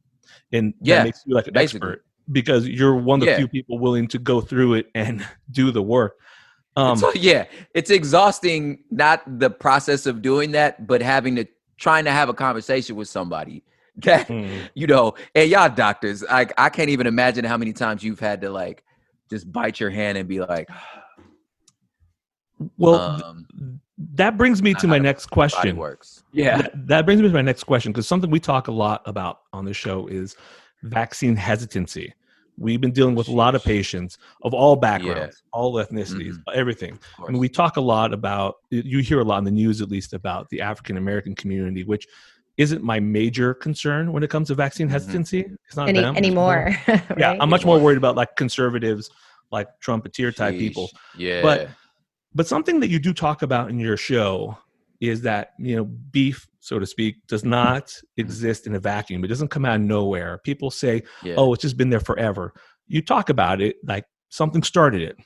[0.54, 1.90] And Yeah, that makes you like an basically.
[1.90, 3.38] expert because you're one of the Yeah.
[3.38, 6.16] few people willing to go through it and do the work.
[6.78, 8.84] Um, so yeah, it's exhausting.
[8.90, 11.46] Not the process of doing that, but having to
[11.78, 13.64] trying to have a conversation with somebody
[13.98, 15.14] that mm, you know.
[15.36, 18.84] And y'all doctors, like I can't even imagine how many times you've had to like
[19.30, 20.70] just bite your hand and be like,
[22.78, 23.80] well, um,
[24.16, 25.76] that brings me to my next question.
[25.78, 26.24] works.
[26.32, 26.58] Yeah.
[26.64, 29.42] That, that brings me to my next question because something we talk a lot about
[29.54, 30.36] on the show is
[30.84, 32.14] vaccine hesitancy.
[32.58, 36.52] We've been dealing with a lot of patients of all backgrounds, all ethnicities, Mm-hmm.
[36.54, 37.00] everything.
[37.20, 39.90] I mean, we talk a lot about, you hear a lot in the news at
[39.90, 42.08] least about the African American community, which
[42.58, 44.92] isn't my major concern when it comes to vaccine Mhm.
[44.92, 45.46] hesitancy.
[45.68, 46.16] It's not Any them.
[46.16, 47.04] It's more- anymore.
[47.18, 47.38] Yeah.
[47.40, 49.10] I'm much more worried about like conservatives,
[49.52, 50.90] like Trumpeteer type people.
[51.18, 51.42] Yeah.
[51.42, 51.70] But
[52.36, 54.58] but something that you do talk about in your show
[55.00, 59.24] is that you know beef, so to speak, does not exist in a vacuum.
[59.24, 60.40] It doesn't come out of nowhere.
[60.44, 61.36] People say, yeah.
[61.38, 62.54] "Oh, it's just been there forever."
[62.88, 65.18] You talk about it like something started it.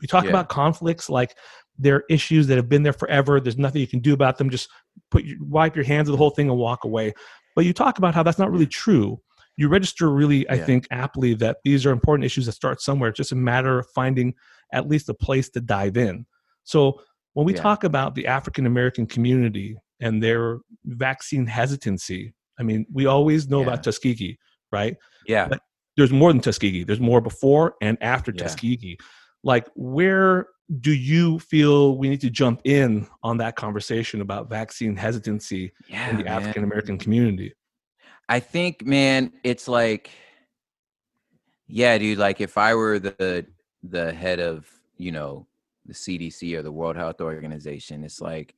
[0.00, 0.30] You talk Yeah.
[0.30, 1.36] about conflicts like
[1.78, 3.40] they're issues that have been there forever.
[3.40, 4.50] There's nothing you can do about them.
[4.50, 4.68] Just
[5.10, 7.12] put your, wipe your hands of the whole thing and walk away.
[7.56, 9.20] But you talk about how that's not really true.
[9.56, 10.64] You register really, I Yeah.
[10.64, 13.10] think, aptly that these are important issues that start somewhere.
[13.10, 14.34] It's just a matter of finding
[14.72, 16.26] at least a place to dive in.
[16.64, 17.00] So
[17.34, 17.62] when we Yeah.
[17.62, 23.62] talk about the African American community and their vaccine hesitancy, I mean, we always know
[23.62, 24.38] about Tuskegee,
[24.72, 24.96] right?
[25.26, 25.48] yeah.
[25.48, 25.62] but-
[25.96, 26.84] There's more than Tuskegee.
[26.84, 28.44] There's more before and after Yeah.
[28.44, 28.96] Tuskegee.
[29.42, 30.46] Like, where
[30.78, 36.10] do you feel we need to jump in on that conversation about vaccine hesitancy Yeah.
[36.10, 36.26] in the.
[36.28, 37.54] African American community?
[38.28, 40.10] I think, man, it's like,
[41.66, 42.18] yeah, dude.
[42.18, 43.46] Like, if I were the
[43.82, 45.46] the head of, you know,
[45.86, 48.54] the CDC or the World Health Organization, it's like,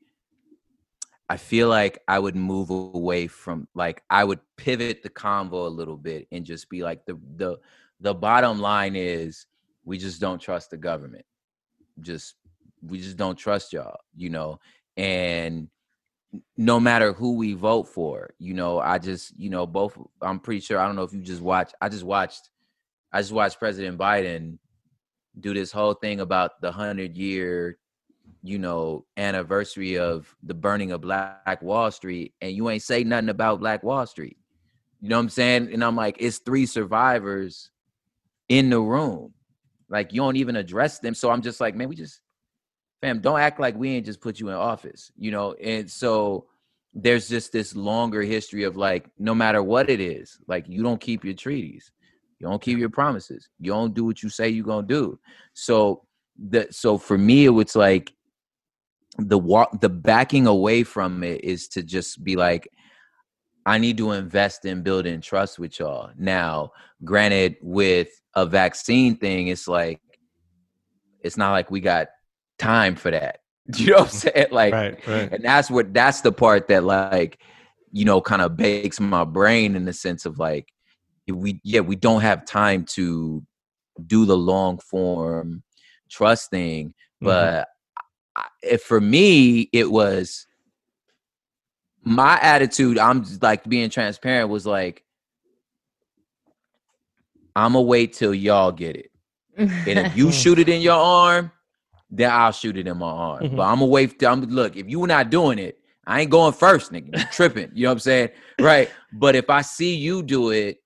[1.29, 5.69] I feel like I would move away from, like, I would pivot the convo a
[5.69, 7.59] little bit and just be like, the the
[8.01, 9.47] the bottom line is,
[9.85, 11.25] we just don't trust the government.
[12.01, 12.35] Just
[12.83, 14.61] we just don't trust y'all, you know,
[14.97, 15.69] and
[16.57, 20.61] no matter who we vote for, you know, I just, you know, both I'm pretty
[20.61, 22.51] sure I don't know if you just watched I just watched
[23.13, 24.59] I just watched President Biden
[25.39, 27.79] do this whole thing about the hundred year
[28.43, 33.29] you know, anniversary of the burning of Black Wall Street, and you ain't say nothing
[33.29, 34.37] about Black Wall Street.
[35.01, 35.73] You know what I'm saying?
[35.73, 37.71] And I'm like, it's three survivors
[38.49, 39.33] in the room.
[39.93, 41.15] Like you don't even address them.
[41.15, 42.23] So I'm just like, man, we just
[43.03, 45.53] fam, don't act like we ain't just put you in office, you know?
[45.55, 46.47] And so
[46.95, 51.01] there's just this longer history of like, no matter what it is, like you don't
[51.01, 51.93] keep your treaties,
[52.39, 55.19] you don't keep your promises, you don't do what you say you're gonna do.
[55.53, 56.05] So
[56.39, 58.15] the so for me, it was like
[59.19, 62.67] the walk the backing away from it is to just be like,
[63.65, 66.11] I need to invest in building trust with y'all.
[66.19, 66.73] Now,
[67.05, 70.01] granted, with a vaccine thing, it's like
[71.21, 72.09] it's not like we got
[72.59, 73.39] time for that.
[73.77, 74.47] You know what I'm saying?
[74.51, 75.33] Like, Right, right.
[75.33, 77.41] and that's what that's the part that like,
[77.93, 80.69] you know, kind of bakes my brain in the sense of like,
[81.29, 83.45] we yeah, we don't have time to
[84.05, 85.63] do the long form
[86.11, 86.89] trust thing.
[86.89, 87.27] Mm-hmm.
[87.27, 87.69] But
[88.37, 90.47] I, if for me, it was
[92.05, 92.99] my attitude.
[92.99, 95.05] I'm like being transparent was like,
[97.55, 99.11] I'm gonna wait till y'all get it.
[99.59, 101.53] And if you shoot it in your arm,
[102.11, 103.43] then I'll shoot it in my arm.
[103.45, 103.57] Mhm.
[103.57, 104.19] But I'm gonna wait.
[104.19, 104.77] Till, I'm look.
[104.77, 107.19] If you were not doing it, I ain't going first, nigga.
[107.19, 107.71] You tripping?
[107.75, 108.31] You know what I'm saying?
[108.61, 108.91] Right.
[109.13, 110.79] But if I see you do it,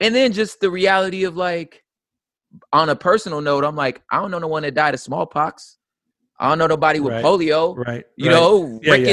[0.00, 1.82] and then just the reality of like,
[2.72, 5.76] on a personal note, I'm like, I don't know no one that died of smallpox.
[6.40, 7.24] I don't know nobody with Right.
[7.24, 7.76] polio.
[7.76, 8.04] right.
[8.16, 8.34] You right.
[8.34, 9.08] know, Yeah, yeah.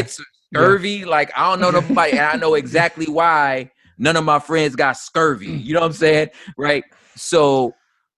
[0.56, 1.06] Rickets, scurvy.
[1.06, 4.98] Like I don't know nobody, and I know exactly why none of my friends got
[4.98, 5.48] scurvy.
[5.48, 6.30] You know what I'm saying?
[6.58, 6.84] Right.
[7.16, 7.74] So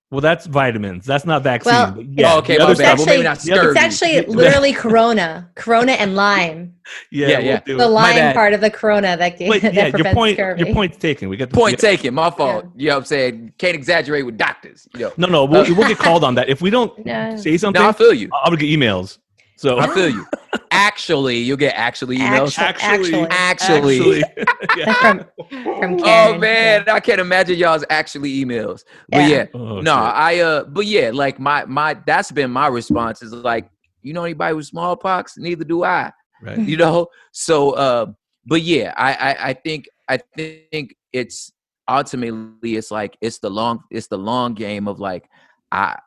[0.09, 1.05] Well, that's vitamins.
[1.05, 1.73] That's not vaccine.
[1.73, 2.77] Well, but it's- oh, okay, the my bad.
[2.77, 3.67] stuff- Well, maybe not scurvy.
[3.67, 6.73] It's actually literally Corona, Corona and lime.
[7.11, 7.59] Yeah, Yeah, we'll yeah.
[7.65, 7.87] The it.
[7.87, 10.37] lime part of the Corona that, But that yeah, your point.
[10.37, 10.63] scurvy.
[10.65, 11.27] Your point's taken.
[11.27, 12.13] We got the point taken.
[12.13, 12.65] My fault.
[12.77, 13.53] You know what I'm saying?
[13.57, 14.87] Can't exaggerate with doctors.
[14.93, 15.11] You know.
[15.17, 17.35] No, no, we'll, uh, we'll get called on that if we don't No.
[17.35, 17.81] say something.
[17.81, 18.29] No, I feel you.
[18.33, 19.17] I'm gonna get emails.
[19.57, 20.25] So I feel you.
[20.71, 22.57] Actually, you'll get actually emails.
[22.57, 24.19] Actu- actually, Actually.
[24.77, 24.93] yeah.
[24.93, 26.39] from from Oh Karen.
[26.39, 28.83] man, I can't imagine y'all's actually emails.
[29.09, 29.27] But Yeah.
[29.27, 30.15] yeah, Oh, no, shit.
[30.15, 33.69] I uh, but yeah, like my my that's been my response is like,
[34.03, 35.37] you know anybody with smallpox?
[35.37, 36.11] Neither do I.
[36.41, 36.59] right.
[36.59, 37.07] You know.
[37.31, 38.05] So, uh,
[38.45, 41.51] but yeah, I I, I think I think it's
[41.89, 45.27] ultimately it's like it's the long it's the long game of like
[45.71, 45.97] I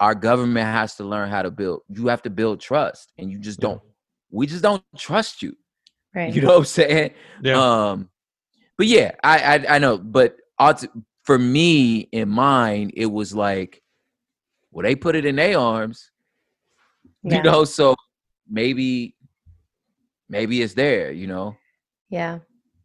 [0.00, 1.82] our government has to learn how to build.
[1.88, 3.80] You have to build trust, and you just don't.
[4.30, 5.56] We just don't trust you.
[6.14, 6.32] Right.
[6.32, 7.10] You know what I'm saying?
[7.42, 7.60] Yeah.
[7.90, 8.10] Um,
[8.76, 9.98] but yeah, I I, I know.
[9.98, 10.36] But
[11.28, 13.82] for me, in mine, it was like,
[14.70, 16.10] well, they put it in their arms,
[17.22, 17.36] yeah.
[17.36, 17.64] you know.
[17.64, 17.94] So
[18.48, 19.14] maybe,
[20.28, 21.56] maybe it's there, you know.
[22.08, 22.38] Yeah.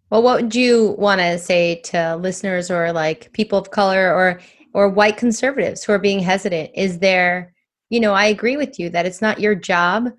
[0.09, 4.41] Well, what would you want to say to listeners or like people of color or
[4.73, 6.71] or white conservatives who are being hesitant?
[6.75, 7.53] Is there,
[7.89, 10.09] you know, I agree with you that it's not your job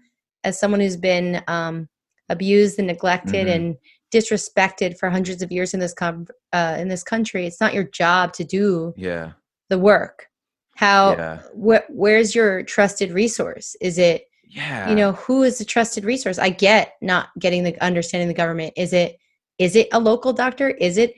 [0.45, 1.88] as someone who's been um,
[2.29, 3.55] abused and neglected Mhm.
[3.55, 3.77] and
[4.12, 7.47] disrespected for hundreds of years in this com- uh, in this country.
[7.47, 9.33] It's not your job to do Yeah,
[9.69, 10.29] the work.
[10.77, 11.12] How?
[11.12, 11.38] Yeah.
[11.55, 13.77] Wh- where's your trusted resource?
[13.81, 14.88] Is it yeah.
[14.88, 18.73] you know who is the trusted resource i get not getting the understanding the government
[18.77, 19.19] is it
[19.59, 21.14] is it a local doctor is it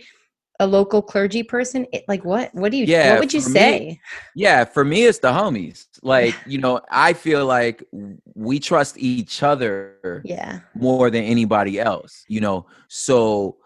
[0.61, 3.51] a local clergy person it, like what what do you Yeah, what would you for
[3.51, 4.01] me- say
[4.35, 5.87] Yeah, for me, it's the homies.
[6.03, 7.83] Like, you know, I feel like
[8.35, 12.67] we trust each other yeah more than anybody else, you know.
[12.89, 13.57] So,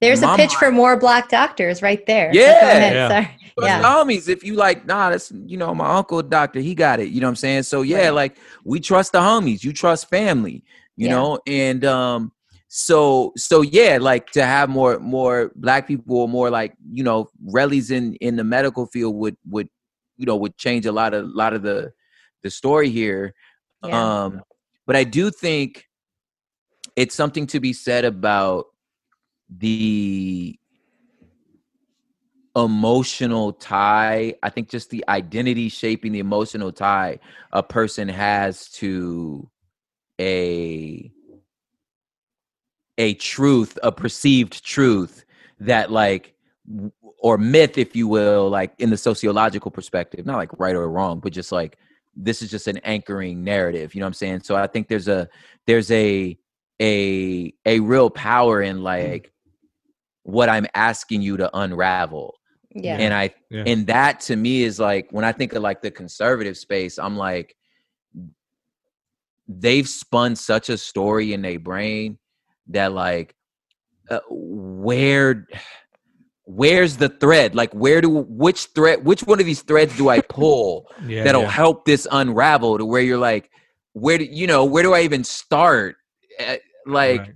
[0.00, 2.68] there's a pitch mi- for more black doctors right there Go Yeah.
[2.68, 3.08] ahead, Yeah.
[3.08, 3.28] sorry.
[3.58, 4.28] trust yeah the homies.
[4.28, 7.08] If you like, nah, that's, you know, my uncle, doctor, he got it.
[7.10, 7.64] You know what I'm saying?
[7.64, 8.10] So, yeah, Right.
[8.14, 9.62] like, we trust the homies.
[9.64, 10.64] You trust family,
[10.96, 11.16] you Yeah.
[11.16, 11.38] know?
[11.46, 12.32] And, um,
[12.72, 17.28] so so yeah like to have more more black people or more like you know
[17.46, 19.68] rallies in in the medical field would would
[20.16, 21.90] you know would change a lot of a lot of the
[22.44, 23.34] the story here
[23.84, 24.24] Yeah.
[24.24, 24.42] um
[24.86, 25.86] but i do think
[26.94, 28.66] it's something to be said about
[29.48, 30.56] the
[32.54, 37.18] emotional tie i think just the identity shaping the emotional tie
[37.50, 39.50] a person has to
[40.20, 41.10] a
[43.00, 45.24] a truth a perceived truth
[45.58, 46.34] that like
[47.18, 51.18] or myth if you will like in the sociological perspective not like right or wrong
[51.18, 51.78] but just like
[52.14, 54.40] this is just an anchoring narrative you know what i'm saying?
[54.42, 55.28] So i think there's a
[55.66, 56.36] there's a
[56.80, 59.32] a a real power in like
[60.24, 62.34] what i'm asking you to unravel.
[62.74, 62.98] Yeah.
[62.98, 63.64] And i Yeah.
[63.66, 67.16] and that to me is like when i think of like the conservative space i'm
[67.16, 67.56] like
[69.48, 72.18] they've spun such a story in their brain
[72.72, 73.34] that like
[74.10, 75.46] uh, where
[76.44, 80.20] where's the thread like where do which thread which one of these threads do i
[80.28, 81.50] pull Yeah, that'll yeah.
[81.50, 83.50] help this unravel to where you're like
[83.92, 85.96] where do you know where do I even start?
[86.38, 87.34] Eh, Like Right.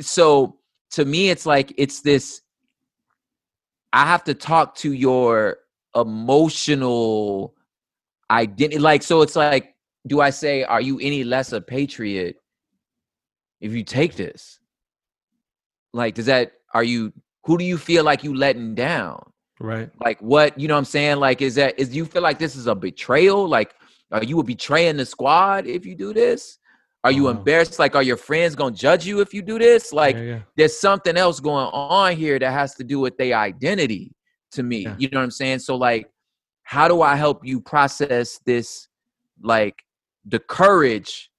[0.00, 0.56] so
[0.92, 2.42] to me it's like it's this
[3.92, 5.58] i have to talk to your
[5.94, 7.54] emotional
[8.30, 9.74] identity like so it's like
[10.06, 12.36] do i say are you any less a patriot
[13.60, 14.58] if you take this
[15.92, 17.12] like does that are you
[17.44, 19.22] who do you feel like you letting down
[19.58, 19.90] right.
[20.00, 22.56] like what you know what i'm saying like is that is you feel like this
[22.56, 23.74] is a betrayal like
[24.12, 26.58] are you betraying the squad if you do this
[27.02, 27.30] are you Wow.
[27.30, 30.38] embarrassed like are your friends gonna judge you if you do this like yeah, yeah.
[30.56, 34.12] there's something else going on here that has to do with their identity
[34.52, 34.94] to me Yeah.
[34.98, 36.08] you know what i'm saying so like
[36.62, 38.86] how do i help you process this
[39.42, 39.82] like
[40.26, 41.30] the courage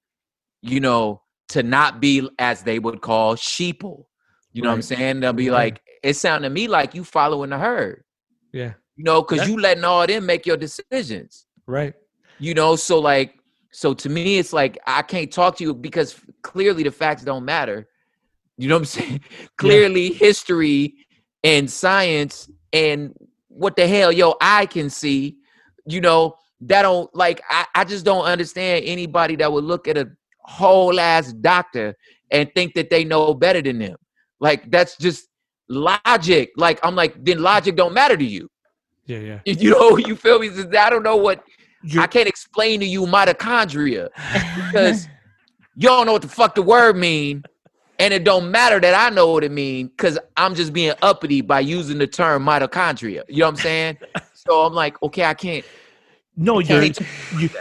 [0.60, 1.21] you know
[1.52, 4.04] to not be as they would call sheeple.
[4.52, 5.20] You know what i'm saying?
[5.20, 5.52] They'll be Yeah.
[5.52, 8.04] like it sounded to me like you following the herd.
[8.52, 8.72] Yeah.
[8.96, 11.46] you know because you letting all them make your decisions.
[11.66, 11.94] Right.
[12.38, 13.38] you know so like
[13.70, 17.44] so to me it's like i can't talk to you because clearly the facts don't
[17.44, 17.88] matter.
[18.58, 19.20] You know what i'm saying?
[19.56, 20.94] Clearly history
[21.44, 23.14] and science and
[23.48, 25.36] what the hell yo I can see
[25.86, 29.98] you know that don't like I, I just don't understand anybody that would look at
[29.98, 30.10] a
[30.58, 31.94] whole ass doctor
[32.30, 33.96] and think that they know better than them
[34.40, 35.28] like that's just
[35.68, 38.48] logic like i'm like then logic don't matter to you
[39.06, 39.18] Yeah.
[39.18, 39.38] Yeah.
[39.64, 40.48] you know you feel me
[40.78, 41.42] i don't know what
[41.82, 44.08] You're- I can't explain to you mitochondria
[44.56, 45.08] because
[45.76, 47.42] you don't know what the fuck the word mean,
[47.98, 51.40] and it don't matter that I know what it mean because I'm just being uppity
[51.40, 53.22] by using the term mitochondria.
[53.28, 53.98] You know what I'm saying?
[54.34, 55.64] so I'm like, okay, I can't.
[56.36, 57.00] No, I you're, can't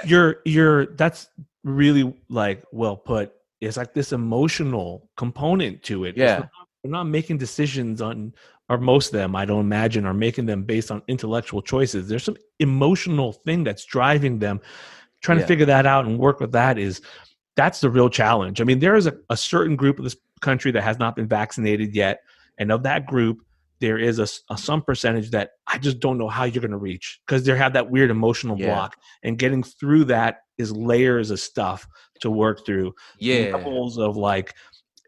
[0.05, 1.29] you're, you're, that's
[1.63, 3.33] really like well put.
[3.59, 6.17] It's like this emotional component to it.
[6.17, 6.39] Yeah.
[6.39, 6.49] not-
[6.83, 8.33] We're not making decisions on,
[8.69, 12.07] or most of them, I don't imagine, are making them based on intellectual choices.
[12.07, 14.61] There's some emotional thing that's driving them.
[15.21, 15.43] Trying Yeah.
[15.43, 17.01] to figure that out and work with that is,
[17.55, 18.61] that's the real challenge.
[18.61, 21.27] I mean, there is a, a certain group of this country that has not been
[21.27, 22.21] vaccinated yet.
[22.57, 23.45] And of that group,
[23.81, 26.77] there is a, a some percentage that I just don't know how you're going to
[26.77, 28.67] reach because they have that weird emotional Yeah.
[28.67, 31.87] block, and getting through that is layers of stuff
[32.21, 32.93] to work through.
[33.19, 34.53] Yeah, levels of like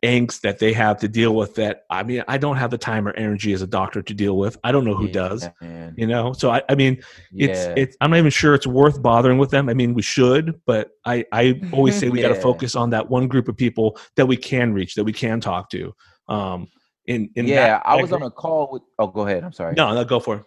[0.03, 1.55] angst that they have to deal with.
[1.55, 4.37] That I mean, I don't have the time or energy as a doctor to deal
[4.37, 4.57] with.
[4.63, 5.49] I don't know who Yeah, does.
[5.61, 5.93] man.
[5.95, 7.01] You know, so I, I mean,
[7.37, 7.73] it's Yeah.
[7.77, 7.97] it's.
[8.01, 9.69] I'm not even sure it's worth bothering with them.
[9.69, 13.09] I mean, we should, but I I always say we got to focus on that
[13.09, 15.93] one group of people that we can reach, that we can talk to.
[16.27, 16.67] Um,
[17.07, 17.67] in in yeah.
[17.67, 18.83] that, I was on a call with.
[18.99, 19.43] Oh, go ahead.
[19.43, 19.73] I'm sorry.
[19.75, 20.45] no, no, go for it.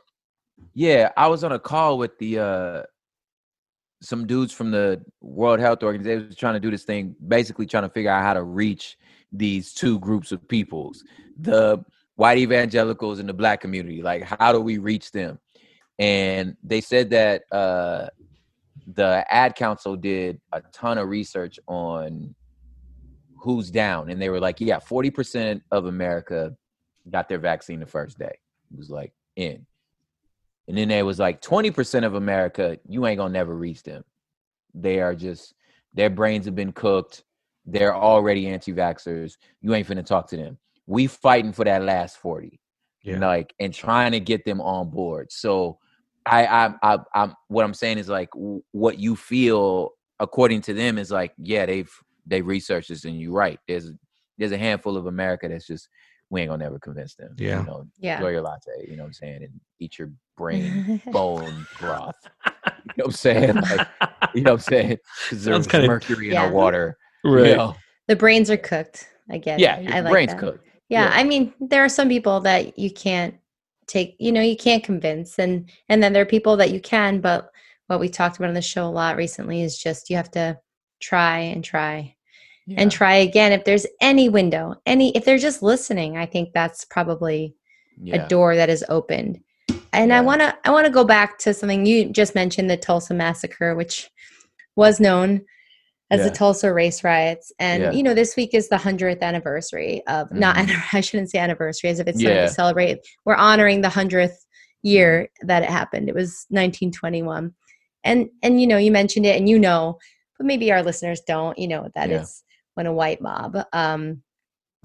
[0.75, 2.83] Yeah, I was on a call with the uh
[4.03, 7.89] some dudes from the World Health Organization trying to do this thing, basically trying to
[7.89, 8.97] figure out how to reach
[9.33, 11.03] these two groups of peoples,
[11.39, 11.83] the
[12.17, 14.03] white evangelicals and the black community.
[14.03, 15.39] Like, how do we reach them?
[15.99, 18.09] And they said that uh
[18.95, 22.35] the ad council did a ton of research on
[23.47, 26.53] who's down, and they were like, yeah, 40% of America
[27.09, 28.37] got their vaccine the first day.
[28.73, 29.65] It was like in.
[30.67, 34.03] And then there was like 20% of America, you ain't gonna never reach them.
[34.75, 35.55] They are just
[35.95, 37.23] their brains have been cooked.
[37.65, 39.37] They're already anti-vaxxers.
[39.61, 40.59] You ain't finna talk to them.
[40.89, 42.61] We fighting for that last 40.
[43.03, 43.21] Yeah.
[43.21, 45.31] Like and trying to get them on board.
[45.31, 45.79] So
[46.27, 48.31] I I I I'm what I'm saying is like
[48.73, 51.93] what you feel according to them is like, yeah, they've
[52.27, 53.59] they research this and you're right.
[53.69, 53.91] There's
[54.39, 55.89] there's a handful of America that's just
[56.29, 57.35] we ain't gonna never convince them.
[57.39, 57.61] Yeah.
[57.61, 58.17] You know, Yeah.
[58.17, 62.17] enjoy your latte, you know what I'm saying, and eat your brain bone broth.
[62.45, 63.55] You know what I'm saying?
[63.57, 63.89] Like,
[64.35, 64.99] you know what I'm saying?
[65.31, 66.45] Because there's Sounds kinda- mercury in Yeah.
[66.47, 66.99] our water.
[67.25, 67.51] right.
[67.51, 67.75] You know?
[68.09, 69.09] the brains are cooked.
[69.31, 69.85] I get Yeah, it.
[69.85, 70.41] your I like brain's that.
[70.41, 70.65] cooked.
[70.89, 71.11] Yeah, Yeah.
[71.15, 73.35] I mean, there are some people that you can't
[73.87, 77.21] take, you know, you can't convince and and then there are people that you can,
[77.21, 77.51] but
[77.87, 80.59] what we talked about on the show a lot recently is just you have to
[81.01, 82.16] try and try
[82.67, 82.81] Yeah.
[82.81, 86.85] and try again if there's any window, any if they're just listening, I think that's
[86.85, 87.55] probably
[88.03, 88.25] yeah.
[88.25, 89.41] a door that is opened.
[89.93, 92.77] And I want to I want to go back to something you just mentioned the
[92.77, 94.11] Tulsa massacre which
[94.75, 95.43] was known
[96.11, 96.29] as Yeah.
[96.29, 97.91] the Tulsa race riots and Yeah.
[97.93, 100.81] you know this week is the 100th anniversary of not mm-hmm.
[100.97, 102.43] I shouldn't say anniversary as if it's Yeah.
[102.43, 104.37] to celebrate we're honoring the 100th
[104.83, 105.47] year mm-hmm.
[105.47, 107.53] that it happened it was 1921
[108.05, 109.99] and and you know you mentioned it and you know
[110.37, 112.21] but maybe our listeners don't you know that Yeah.
[112.21, 112.43] it's
[112.77, 114.23] when a white mob um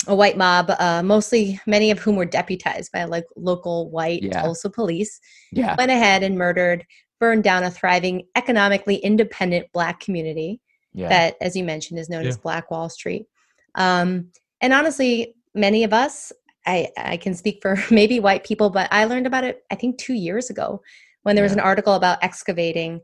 [0.07, 4.41] a white mob, uh, mostly many of whom were deputized by like local white Yeah.
[4.41, 5.19] Tulsa police,
[5.51, 5.75] yeah.
[5.77, 6.83] went ahead and murdered,
[7.19, 10.59] burned down a thriving, economically independent black community
[10.93, 11.09] Yeah.
[11.09, 13.27] that, as you mentioned, is known as Black Wall Street.
[13.75, 16.31] Um, and honestly, many of us,
[16.65, 19.99] I, I can speak for maybe white people, but I learned about it, I think,
[19.99, 20.81] two years ago
[21.21, 23.01] when there was an article about excavating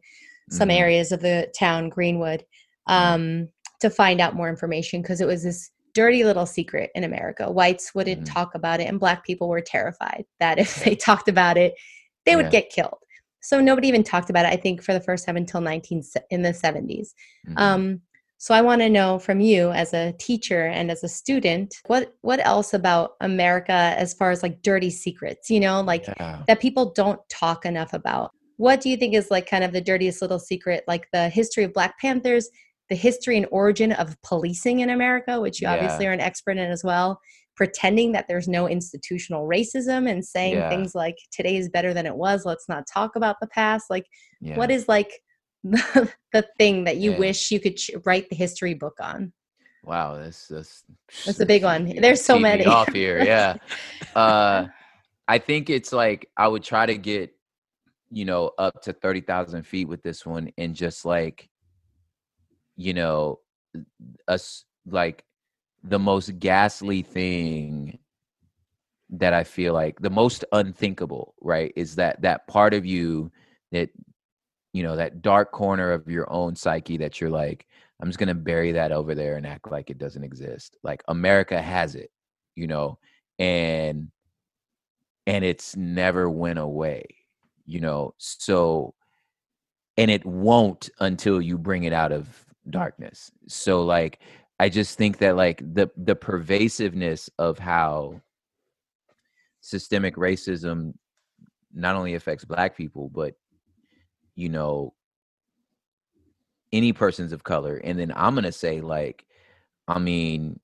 [0.49, 0.79] some Mhm.
[0.79, 2.43] areas of the town, Greenwood.
[2.87, 3.49] um,
[3.79, 7.51] to find out more information because it was this dirty little secret in America.
[7.51, 8.33] Whites wouldn't Mhm.
[8.33, 11.73] talk about it, and black people were terrified that if they talked about it,
[12.25, 12.51] they would Yeah.
[12.61, 12.99] get killed.
[13.41, 14.49] So nobody even talked about it.
[14.51, 17.13] I think for the first time until 19 in the 70s.
[17.47, 17.57] Mhm.
[17.59, 18.01] Um,
[18.39, 22.13] so I want to know from you as a teacher and as a student, what
[22.21, 26.43] what else about America as far as like dirty secrets, you know, like Yeah.
[26.47, 28.31] that people don't talk enough about.
[28.57, 31.63] What do you think is like kind of the dirtiest little secret, like the history
[31.63, 32.49] of Black Panthers,
[32.89, 36.11] the history and origin of policing in America, which you obviously Yeah.
[36.11, 37.19] are an expert in as well,
[37.55, 40.69] pretending that there's no institutional racism and saying Yeah.
[40.69, 43.89] things like today is better than it was, let's not talk about the past.
[43.89, 44.05] Like
[44.39, 44.57] yeah.
[44.57, 45.11] what is like
[45.63, 49.33] the, thing that you wish you could ch- write the history book on?
[49.83, 50.83] Wow, that's that's
[51.25, 51.85] That's a big one.
[52.01, 52.65] There's so many.
[52.65, 53.23] off here.
[53.23, 53.55] Yeah,
[54.15, 54.67] uh,
[55.27, 57.31] I think it's like I would try to get
[58.11, 61.49] you know up to thirty thousand feet with this one, and just like
[62.77, 63.39] you know
[64.27, 65.25] us like
[65.83, 67.99] the most ghastly thing
[69.09, 73.31] that I feel like the most unthinkable, right, is that that part of you
[73.71, 73.89] that
[74.73, 77.65] you know that dark corner of your own psyche that you're like
[77.99, 80.77] i'm just going to bury that over there and act like it doesn't exist.
[80.83, 82.11] Like america has it
[82.55, 82.99] you know
[83.39, 84.11] and
[85.25, 87.05] and it's never went away
[87.65, 88.93] you know so
[89.97, 94.19] and it won't until you bring it out of darkness so like
[94.59, 98.19] i just think that like the the pervasiveness of how
[99.61, 100.93] systemic racism
[101.73, 103.35] not only affects black people but
[104.35, 104.93] you know
[106.71, 109.25] any persons of color and then i'm gonna say like
[109.87, 110.59] i mean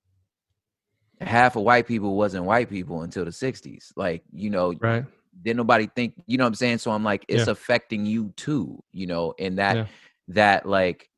[1.20, 5.04] half of white people wasn't white people until the 60s like you know Right.
[5.42, 7.52] didn't nobody think you know what i'm saying so i'm like it's Yeah.
[7.52, 9.86] affecting you too you know and that Yeah.
[10.28, 11.08] that like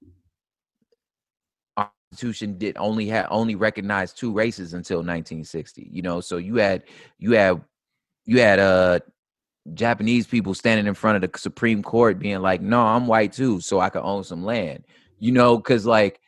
[2.16, 6.20] constitution did only had only recognized two races until 1960 you know?
[6.20, 6.82] So you had
[7.18, 7.62] you had
[8.24, 9.00] you had uh
[9.74, 13.60] japanese people standing in front of the supreme court being like no i'm white too
[13.60, 14.84] so i can own some land
[15.18, 15.56] you know?
[15.56, 16.20] Because like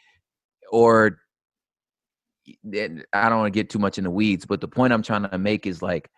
[0.70, 1.18] or
[2.64, 5.28] I don't want to get too much in the weeds, but the point I'm trying
[5.28, 6.10] to make is like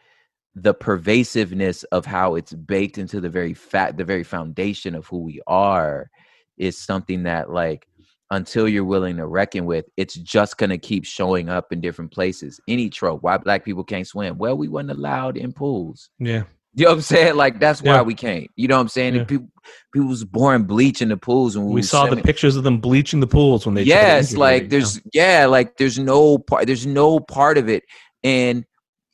[0.55, 5.19] the pervasiveness of how it's baked into the very fact, the very foundation of who
[5.19, 6.09] we are
[6.57, 7.87] is something that like
[8.31, 12.61] until you're willing to reckon with, it's just gonna keep showing up in different places.
[12.69, 14.39] Any trope, why black people can't swim?
[14.39, 16.11] Well, we weren't allowed in pools.
[16.19, 16.45] Yeah.
[16.75, 17.35] You know what I'm saying?
[17.35, 18.03] Like that's why Yeah.
[18.03, 18.47] we can't.
[18.55, 19.17] You know what I'm saying?
[19.17, 19.25] Yeah.
[19.25, 19.49] People
[19.93, 22.79] people was pouring bleach in the pools and we, We saw the pictures of them
[22.79, 23.83] bleaching the pools when they.
[23.83, 24.69] to yes like it, yeah.
[24.71, 27.83] there's yeah like there's no part there's no part of it
[28.23, 28.65] and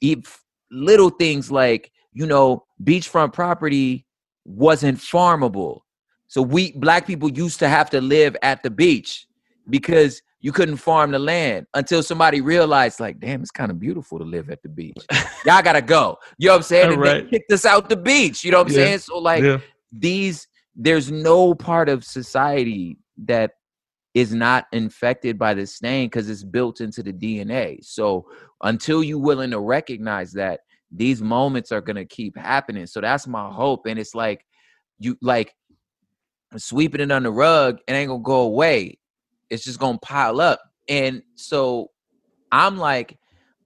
[0.02, 4.04] if little things like you know beachfront property
[4.44, 5.80] wasn't farmable
[6.28, 9.26] so we black people used to have to live at the beach
[9.70, 14.18] because you couldn't farm the land until somebody realized like damn it's kind of beautiful
[14.18, 14.96] to live at the beach
[15.44, 17.24] y'all gotta go you know what i'm saying and Right.
[17.24, 18.84] they kicked us out the beach you know what i'm Yeah.
[18.84, 19.58] saying so like yeah.
[19.92, 20.46] these
[20.76, 23.52] there's no part of society that
[24.16, 27.84] is not infected by this stain because it's built into the DNA.
[27.84, 28.26] So
[28.62, 30.60] until you're willing to recognize that
[30.90, 32.86] these moments are gonna keep happening.
[32.86, 33.84] So that's my hope.
[33.86, 34.42] And it's like
[34.98, 35.54] you like
[36.56, 38.98] sweeping it on the rug, it ain't gonna go away.
[39.50, 40.60] It's just gonna pile up.
[40.88, 41.90] And so
[42.52, 43.18] I'm like,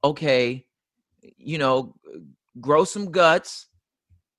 [0.03, 0.67] okay,
[1.37, 1.95] you know,
[2.61, 3.67] grow some guts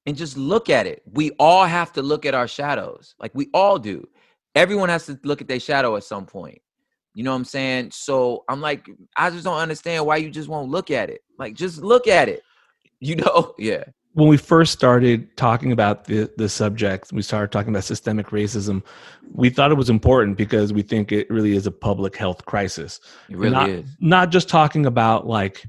[0.05, 1.03] and just look at it.
[1.05, 3.15] We all have to look at our shadows.
[3.19, 4.07] Like we all do.
[4.55, 6.61] Everyone has to look at their shadow at some point.
[7.13, 7.91] You know what I'm saying?
[7.91, 11.21] So I'm like, I just don't understand why you just won't look at it.
[11.37, 12.43] Like, just look at it.
[13.03, 13.55] You know?
[13.57, 13.83] Yeah.
[14.13, 18.83] When we first started talking about the the subject, we started talking about systemic racism.
[19.33, 22.99] We thought it was important because we think it really is a public health crisis.
[23.29, 23.89] It really not, is.
[23.99, 25.65] Not just talking about like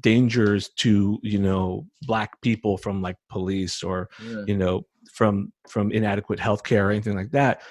[0.00, 4.44] dangers to you know black people from like police or Yeah.
[4.46, 7.62] you know from from inadequate health care or anything like that,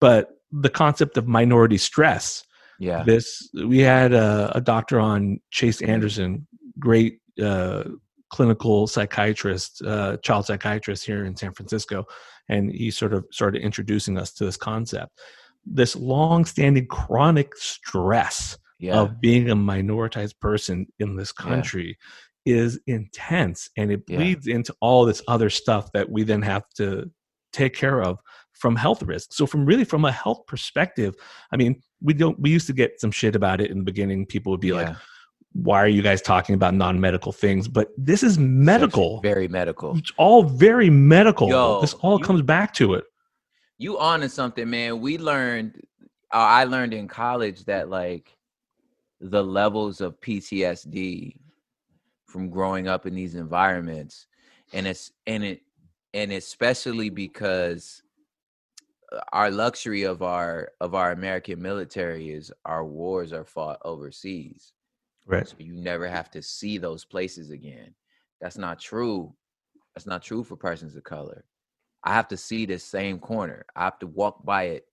[0.00, 2.44] but the concept of minority stress.
[2.80, 3.02] Yeah.
[3.04, 6.46] This we had a, a doctor on Chase Anderson,
[6.78, 7.84] great uh,
[8.30, 12.04] clinical psychiatrist, uh, child psychiatrist here in San Francisco,
[12.48, 15.18] and he sort of started introducing us to this concept.
[15.64, 19.00] This long-standing chronic stress Yeah.
[19.00, 21.44] of being a minoritized person in this Yeah.
[21.44, 21.98] country
[22.46, 24.16] is intense, and it Yeah.
[24.18, 27.10] bleeds into all this other stuff that we then have to
[27.52, 28.18] take care of
[28.52, 29.36] from health risks.
[29.36, 31.14] So from really from a health perspective,
[31.52, 34.26] I mean, we don't we used to get some shit about it in the beginning.
[34.26, 34.96] People would be like, Yeah.
[35.62, 37.66] Why are you guys talking about non-medical things?
[37.66, 39.20] But this is medical.
[39.20, 39.96] Very medical.
[39.96, 41.48] It's all very medical.
[41.48, 43.04] Yo, this all you- comes back to it.
[43.76, 45.00] You on to something, man.
[45.00, 45.82] We learned
[46.32, 48.36] uh, I learned in college that like
[49.20, 51.36] the levels of PTSD
[52.26, 54.26] from growing up in these environments,
[54.72, 55.62] and it's and it
[56.14, 58.02] and especially because
[59.12, 64.72] uh, our luxury of our of our American military is our wars are fought overseas.
[65.28, 65.46] Right.
[65.46, 67.94] So you never have to see those places again.
[68.40, 69.34] That's not true.
[69.94, 71.44] That's not true for persons of color.
[72.02, 73.66] I have to see this same corner.
[73.76, 74.86] I have to walk by it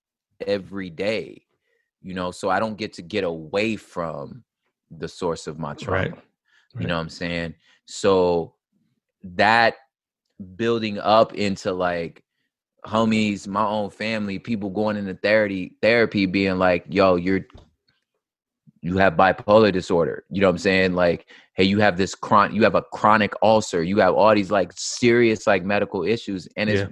[0.45, 1.45] every day,
[2.01, 4.43] you know, so I don't get to get away from
[4.91, 6.09] the source of my trauma.
[6.09, 6.13] Right.
[6.79, 7.55] You know what I'm saying?
[7.85, 8.55] So
[9.23, 9.75] that
[10.57, 12.23] building up into like
[12.85, 17.45] homies, my own family, people going into therapy, therapy being like, yo, you're
[18.85, 20.23] you have bipolar disorder.
[20.29, 20.93] You know what I'm saying?
[20.93, 24.51] Like, hey, you have this chron you have a chronic ulcer, you have all these
[24.51, 26.87] like serious like medical issues, and it's Yeah.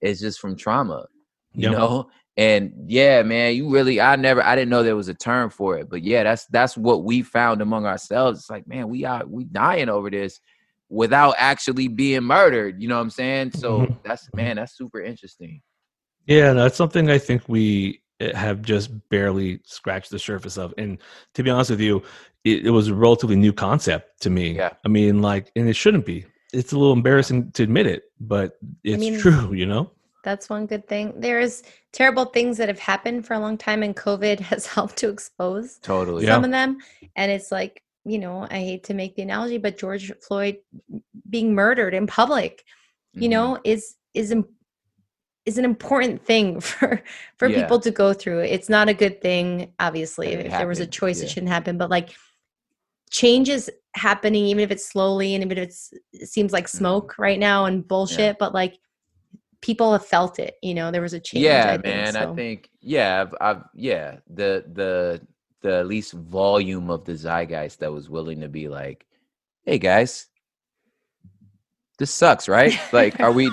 [0.00, 1.06] it's just from trauma,
[1.54, 1.70] you Yeah.
[1.70, 2.10] know?
[2.36, 5.78] And yeah, man, you really I never I didn't know there was a term for
[5.78, 5.88] it.
[5.88, 8.40] But yeah, that's that's what we found among ourselves.
[8.40, 10.40] It's like, man, we are we dying over this
[10.88, 12.82] without actually being murdered.
[12.82, 13.52] You know what I'm saying?
[13.52, 14.02] So Mhm.
[14.02, 15.62] that's man, that's super interesting.
[16.26, 20.74] Yeah, that's something I think we have just barely scratched the surface of.
[20.78, 20.98] And
[21.34, 22.02] to be honest with you,
[22.44, 24.52] it, it was a relatively new concept to me.
[24.56, 24.70] Yeah.
[24.84, 26.26] I mean, like, and it shouldn't be.
[26.52, 29.90] It's a little embarrassing to admit it, but it's mean- true, you know?
[30.22, 31.14] That's one good thing.
[31.16, 31.62] There's
[31.92, 35.78] terrible things that have happened for a long time, and COVID has helped to expose
[35.78, 36.26] Totally.
[36.26, 36.34] Yeah.
[36.34, 36.76] some of them.
[37.16, 40.58] And it's like, you know, I hate to make the analogy, but George Floyd
[41.30, 42.64] being murdered in public,
[43.14, 43.32] you Mhm.
[43.32, 44.48] know, is is im-
[45.46, 47.02] is an important thing for
[47.36, 47.62] for Yeah.
[47.62, 48.40] people to go through.
[48.40, 50.28] It's not a good thing, obviously.
[50.28, 51.24] If, it there was a choice, yeah.
[51.24, 51.78] it shouldn't happen.
[51.78, 52.10] But like,
[53.10, 56.76] change is happening, even if it's slowly, and even if it's it seems like Mhm.
[56.76, 58.38] smoke right now and bullshit.
[58.38, 58.78] But like,
[59.62, 60.54] people have felt it.
[60.62, 61.44] You know, there was a change.
[61.44, 62.32] yeah I think, man so.
[62.32, 65.20] i think yeah I've, I've yeah the the
[65.62, 69.06] the least volume of the zeitgeist that was willing to be like
[69.64, 70.28] hey guys
[71.98, 73.50] this sucks right like are we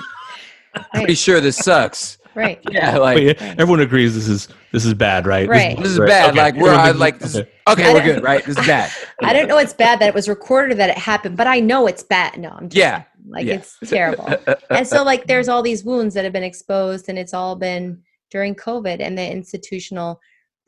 [0.94, 2.60] pretty sure this sucks right.
[2.70, 3.42] yeah like yeah, Right.
[3.58, 5.48] everyone agrees this is this is bad, right?
[5.48, 5.76] Right.
[5.78, 6.08] this is right.
[6.08, 6.38] bad Okay.
[6.42, 7.50] like we're Everyone uh, like this is, okay.
[7.68, 8.90] okay we're good right this is bad
[9.22, 11.58] I don't know it's bad that it was recorded or that it happened, but I
[11.60, 12.38] know it's bad.
[12.38, 13.54] No, I'm just Yeah, like yeah.
[13.54, 14.28] it's terrible.
[14.70, 18.00] and so like there's all these wounds that have been exposed and it's all been
[18.30, 20.20] during COVID and the institutional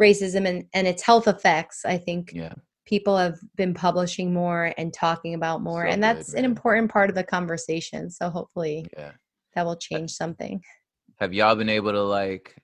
[0.02, 1.84] racism and, and its health effects.
[1.84, 2.54] I think yeah
[2.86, 5.84] people have been publishing more and talking about more.
[5.86, 6.44] So and good, that's an man.
[6.46, 8.10] important part of the conversation.
[8.10, 9.12] So hopefully yeah
[9.54, 10.62] that will change something.
[11.18, 12.56] have y'all been able to like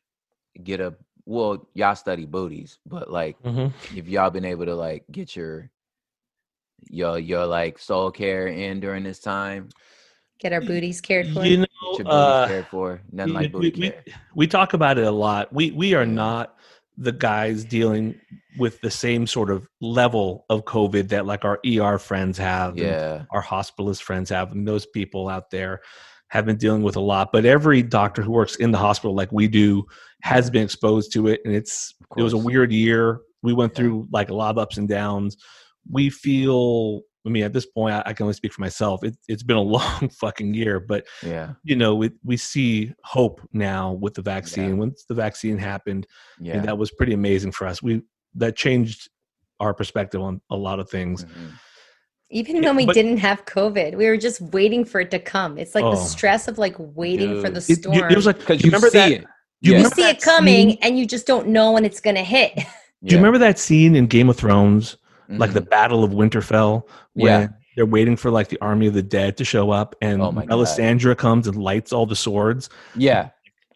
[0.63, 0.95] get a
[1.27, 3.73] well y'all study booties but like Mhm.
[3.97, 5.71] if y'all been able to like get your
[6.89, 9.69] your your like soul care in during this time
[10.39, 11.47] Get our booties cared for.
[11.47, 14.47] You know, get your booty uh, cared for nothing like we, booty we, care we
[14.47, 15.51] talk about it a lot.
[15.51, 16.55] We we are not
[16.99, 18.21] the guys dealing
[18.59, 22.81] with the same sort of level of COVID that like our ER friends have, and
[22.81, 25.81] yeah our hospitalist friends have, and those people out there
[26.29, 27.31] have been dealing with a lot.
[27.33, 29.85] But every doctor who works in the hospital, like we do,
[30.23, 33.21] has been exposed to it, and it's it was a weird year.
[33.43, 33.77] We went Yeah.
[33.77, 35.37] through like a lot of ups and downs.
[35.91, 37.03] We feel.
[37.25, 39.03] I mean, at this point, I, I can only speak for myself.
[39.03, 43.41] It, it's been a long fucking year, but yeah you know, we, we see hope
[43.53, 44.71] now with the vaccine.
[44.71, 44.75] Yeah.
[44.77, 46.07] Once the vaccine happened,
[46.41, 47.83] yeah and that was pretty amazing for us.
[47.83, 48.03] We
[48.37, 49.11] that changed
[49.59, 51.25] our perspective on a lot of things.
[51.25, 51.53] Mhm.
[52.31, 55.19] Even Yeah, when we but- didn't have COVID, we were just waiting for it to
[55.19, 55.59] come.
[55.59, 55.95] It's like the Oh.
[55.95, 57.79] stress of like waiting for the Dude.
[57.79, 58.11] It, storm.
[58.11, 59.13] it was like, because do you, remember see that?
[59.13, 59.25] it
[59.61, 59.79] you Yeah.
[59.81, 62.53] you see it coming scene- and you just don't know when it's going to hit.
[63.05, 64.97] Do you remember that scene in Game of Thrones,
[65.29, 65.71] like the Mhm.
[65.71, 66.83] Battle of Winterfell,
[67.15, 67.49] where Yeah.
[67.77, 70.45] they're waiting for like the army of the dead to show up, and Oh my
[70.47, 71.17] God.
[71.19, 72.69] Comes and lights all the swords.
[72.97, 73.29] yeah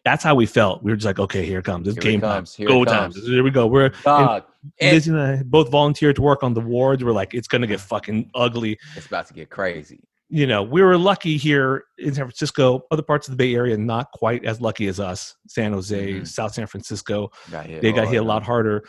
[0.03, 0.81] That's how we felt.
[0.83, 1.87] We were just like, okay, here it comes.
[1.87, 2.55] It's Here game comes.
[2.55, 2.57] time.
[2.57, 3.11] Here Go time.
[3.11, 3.67] Here we go.
[3.67, 4.43] We're dog
[4.79, 7.03] and and I both volunteered to work on the wards.
[7.03, 8.79] We're like, it's gonna get fucking ugly.
[8.95, 10.01] it's about to get crazy
[10.33, 12.85] you know, we were lucky here in San Francisco.
[12.89, 15.35] Other parts of the Bay Area, not quite as lucky as us.
[15.49, 16.25] San Jose, Mhm.
[16.25, 18.85] South San Francisco, got they got hit a lot harder.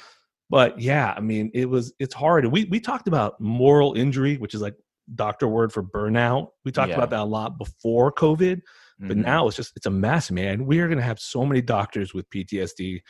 [0.51, 2.47] But yeah, I mean, it was it's hard.
[2.47, 4.77] We we talked about moral injury, which is like
[5.17, 6.51] doctor word for burnout.
[6.65, 6.95] We talked Yeah.
[6.95, 8.61] about that a lot before COVID,
[9.01, 9.25] but Mhm.
[9.25, 10.67] now it's just it's a mess, man.
[10.67, 13.01] We are gonna have so many doctors with PTSD.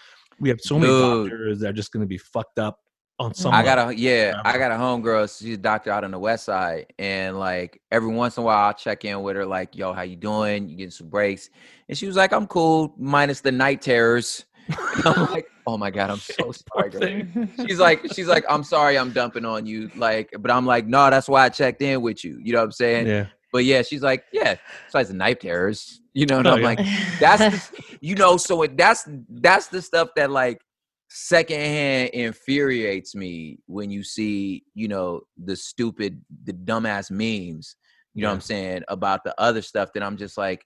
[0.41, 2.79] We have so many doctors that are just gonna be fucked up
[3.19, 3.53] on some.
[3.55, 5.39] I got a yeah, I got a homegirl.
[5.39, 8.67] She's a doctor out on the west side, and like every once in a while,
[8.67, 10.69] I'll check in with her, like, "Yo, how you doing?
[10.69, 11.49] You getting some breaks?"
[11.89, 14.45] And she was like, "I'm cool, minus the night terrors."
[15.05, 18.99] I'm like, "Oh my god, I'm so sorry." girl." She's like, "She's like, I'm sorry,
[18.99, 22.25] I'm dumping on you." Like, but I'm like, "No, that's why I checked in with
[22.25, 23.07] you." You know what I'm saying?
[23.07, 23.27] yeah.
[23.53, 26.65] But yeah, she's like, "Yeah, besides the night terrors." You know, and Oh, I'm yeah.
[26.65, 26.87] like,
[27.21, 30.61] that's the, you know so it, that's that's the stuff that like
[31.09, 37.77] secondhand infuriates me when you see, you know, the stupid, the dumbass memes,
[38.15, 40.65] you know what I'm saying, about the other stuff that I'm just like,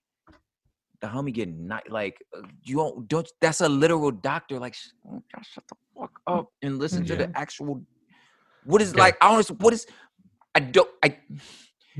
[1.00, 4.74] the homie getting not like uh, you don't don't that's a literal doctor like
[5.08, 7.84] oh, shut the fuck up and listen to the actual
[8.62, 9.00] what is Okay.
[9.00, 9.86] like I don't what is
[10.54, 11.18] I don't I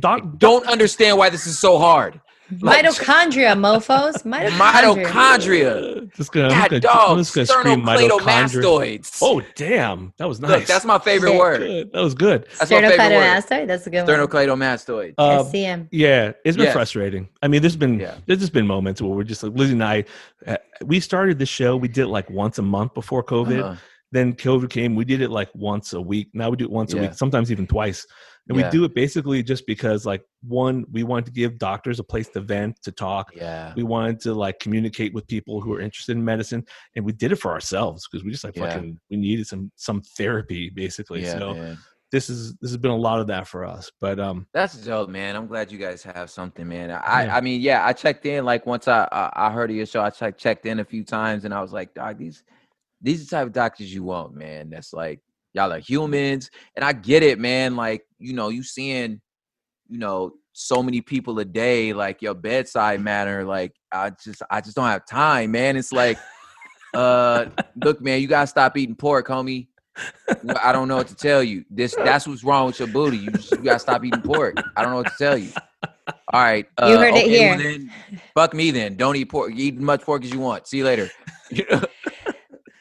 [0.01, 2.21] Doc, don't understand why this is so hard.
[2.61, 4.23] Like, Mitochondria, mofos.
[4.25, 5.05] Mitochondria.
[5.05, 6.15] Mitochondria.
[6.15, 9.19] just gonna, I'm God just gonna, I'm dog, just gonna scream mitochondria.
[9.21, 10.51] Oh damn, that was nice.
[10.51, 11.39] Look, that's my favorite Shit.
[11.41, 11.59] word.
[11.61, 11.93] good.
[11.93, 12.47] That was good.
[12.59, 12.99] That's my favorite.
[12.99, 13.67] Sternocleidomastoid.
[13.67, 14.17] That's a good one.
[14.29, 15.15] Sternocleidomastoid.
[15.19, 15.89] Uh, SCM.
[15.91, 16.73] Yeah, it's been Yes.
[16.73, 17.29] frustrating.
[17.43, 18.15] I mean, there's been Yeah.
[18.27, 20.05] there's just been moments where we're just like Lizzie and I.
[20.47, 21.77] Uh, we started the show.
[21.77, 23.61] We did it like once a month before COVID.
[23.61, 23.75] Uh-huh.
[24.13, 24.95] Then COVID came.
[24.95, 26.29] We did it like once a week.
[26.33, 28.07] Now we do it once a week, sometimes even twice.
[28.49, 28.67] And Yeah.
[28.67, 32.29] we do it basically just because, like, one, we wanted to give doctors a place
[32.29, 33.33] to vent, to talk.
[33.35, 33.73] Yeah.
[33.77, 37.33] We wanted to like communicate with people who are interested in medicine, and we did
[37.33, 38.69] it for ourselves because we just like Yeah.
[38.73, 41.23] fucking we needed some some therapy basically.
[41.23, 41.79] Yeah, so man.
[42.13, 43.91] this is this has been a lot of that for us.
[44.01, 45.35] But um, That's dope, man.
[45.35, 46.93] I'm glad you guys have something, man.
[46.93, 47.37] I, Yeah.
[47.37, 50.03] I mean, yeah, I checked in like once I, I I heard of your show.
[50.03, 52.45] I checked checked in a few times, and I was like, dog, these
[53.01, 54.71] these are the type of doctors you want, man.
[54.71, 55.21] That's like
[55.53, 57.77] y'all are humans, and I get it, man.
[57.77, 59.21] Like you know, you seeing,
[59.89, 63.45] you know, so many people a day, like your bedside manner.
[63.45, 65.77] Like I just I just don't have time, man.
[65.77, 66.19] It's like,
[66.95, 69.69] uh, look, man, you gotta stop eating pork, homie.
[70.63, 71.65] I don't know what to tell you.
[71.71, 73.17] This that's what's wrong with your booty.
[73.17, 74.57] You, just, you gotta stop eating pork.
[74.77, 75.51] I don't know what to tell you.
[76.33, 76.67] All right.
[76.77, 77.73] Uh, You heard it okay, well here.
[77.73, 77.91] then,
[78.35, 78.97] fuck me then.
[78.97, 79.53] Don't eat pork.
[79.55, 80.67] Eat as much pork as you want.
[80.67, 81.09] See you later.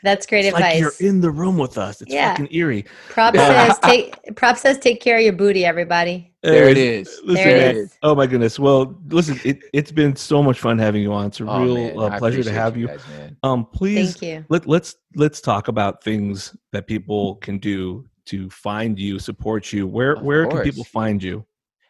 [0.06, 0.16] You know?
[0.16, 0.80] That's great it's like advice.
[1.02, 2.02] you're in the room with us.
[2.02, 2.32] It's Yeah.
[2.32, 2.86] fucking eerie.
[3.10, 6.32] Prop says take prop says take care of your booty, everybody.
[6.44, 7.20] There it is.
[7.24, 7.98] listen, There it man, is.
[8.04, 8.60] Oh my goodness.
[8.60, 11.28] Well, listen, it, it's been so much fun having you on.
[11.28, 12.88] It's a Oh, real man, uh, pleasure to have you.
[12.88, 13.02] guys.
[13.44, 14.46] Um, please Thank you.
[14.50, 19.88] let let's let's talk about things that people can do to find you, support you.
[19.88, 21.46] Where Of where can people find you?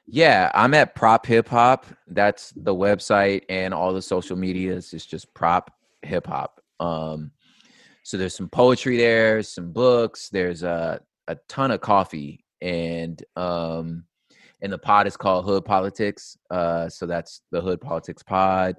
[0.07, 1.85] Yeah, I'm at Prop Hip Hop.
[2.07, 4.93] That's the website and all the social medias.
[4.93, 5.71] It's just Prop
[6.03, 6.61] Hip Hop.
[6.79, 7.31] Um,
[8.05, 10.29] so there's some poetry there, some books.
[10.29, 14.03] There's a a ton of coffee, and um,
[14.61, 16.37] and the pod is called Hood Politics.
[16.51, 18.75] Uh, so that's the Hood Politics Pod.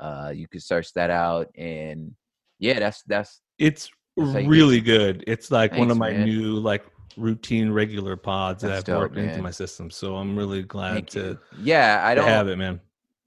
[0.00, 2.14] Uh, you can search that out, and
[2.58, 5.24] yeah, that's that's It's That's how you get really good.
[5.26, 6.24] It's like one of my man.
[6.24, 6.84] new like
[7.16, 9.90] routine regular pods that That's I've dope, worked into my system.
[9.90, 11.38] So I'm really glad thank to, you.
[11.60, 12.80] Yeah, I don't have it, man.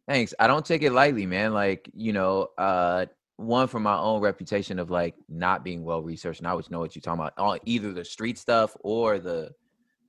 [0.07, 0.33] Thanks.
[0.39, 1.53] I don't take it lightly, man.
[1.53, 3.05] Like, you know, uh
[3.37, 6.79] one for my own reputation of like not being well researched and I always know
[6.79, 9.51] what you're talking about on either the street stuff or the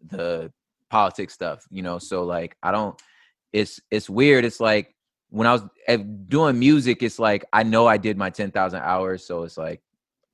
[0.09, 0.53] the
[0.91, 1.99] politics stuff, you know.
[1.99, 3.01] So like I don't
[3.53, 4.45] it's it's weird.
[4.45, 4.95] It's like
[5.31, 9.27] when I was eh, doing music, it's like I know I did my 10,000 hours,
[9.27, 9.83] so it's like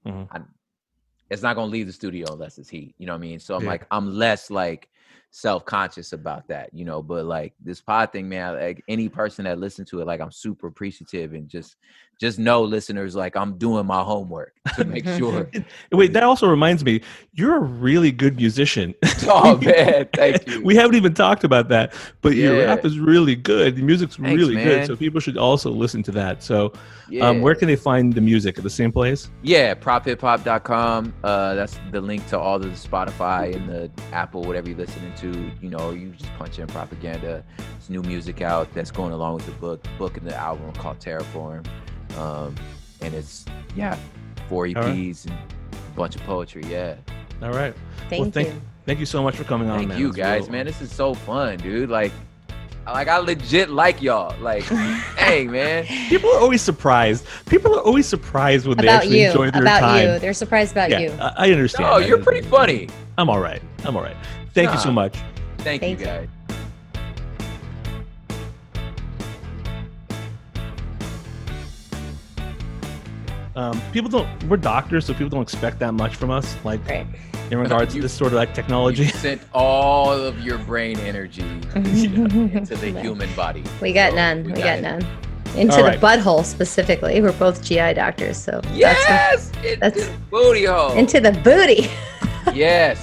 [0.06, 0.28] Mhm.
[0.30, 0.40] I,
[1.30, 3.40] it's not going to leave the studio unless it's heat, you know what I mean?
[3.40, 3.70] So I'm Yeah.
[3.70, 4.88] like I'm less like
[5.34, 9.58] self-conscious about that you know but like this pod thing man like any person that
[9.58, 11.76] listens to it like i'm super appreciative and just
[12.22, 15.48] just know listeners like i'm doing my homework to make sure.
[15.90, 17.00] Wait, that also reminds me,
[17.32, 18.94] you're a really good musician.
[19.28, 20.62] oh man thank you.
[20.62, 23.76] we haven't even talked about that, but your rap is really good.
[23.76, 26.42] The music's Thanks, really good, so people should also listen to that.
[26.42, 26.72] So,
[27.08, 28.58] yeah um, where can they find the music?
[28.58, 29.30] At the same place?
[29.42, 34.78] yeah prophiphop.com uh that's the link to all the spotify and the apple whatever you're
[34.78, 35.50] listening to.
[35.60, 37.44] You know you just punch in propaganda.
[37.76, 40.98] It's new music out that's going along with the book book and the album called
[40.98, 41.66] terraform
[42.18, 42.54] um
[43.00, 43.44] and it's
[43.74, 43.96] yeah
[44.48, 44.94] four All right.
[44.94, 46.96] eps and a bunch of poetry yeah
[47.42, 47.74] All right.
[48.08, 48.60] Thank well, thank you.
[48.84, 50.92] Thank you so much for coming on, thank you It guys real- man this is
[50.92, 52.12] so fun dude like
[52.84, 54.64] like i legit like y'all like
[55.16, 57.24] hey man People are always surprised.
[57.48, 59.28] People are always surprised when they actually you.
[59.28, 60.12] enjoy their About time.
[60.14, 60.18] you.
[60.18, 61.10] They're surprised about yeah, you.
[61.12, 61.88] I, I understand.
[61.88, 62.08] oh that.
[62.08, 62.88] you're pretty funny
[63.18, 63.62] I'm all right.
[63.84, 64.16] I'm all right.
[64.52, 65.14] Thank you so much.
[65.58, 66.28] thank, Thank you you.
[73.54, 74.28] Um, people don't.
[74.48, 76.56] We're doctors, so people don't expect that much from us.
[76.64, 77.06] Like Right.
[77.50, 79.02] in regards You- to this sort of like technology.
[79.04, 81.42] You sent all of your brain energy
[81.74, 83.62] into the human body.
[83.80, 84.44] We got So none.
[84.44, 84.82] We, got it.
[84.82, 85.06] none.
[85.54, 86.00] Into All the right.
[86.00, 87.20] butthole specifically.
[87.20, 90.92] We're both GI doctors, so that's Yes, into that's- the booty hole.
[90.92, 91.90] into the booty.
[92.54, 92.98] yes.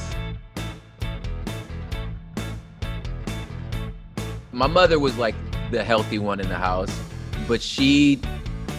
[4.51, 5.35] My mother was like
[5.69, 6.91] the healthy one in the house,
[7.47, 8.19] but she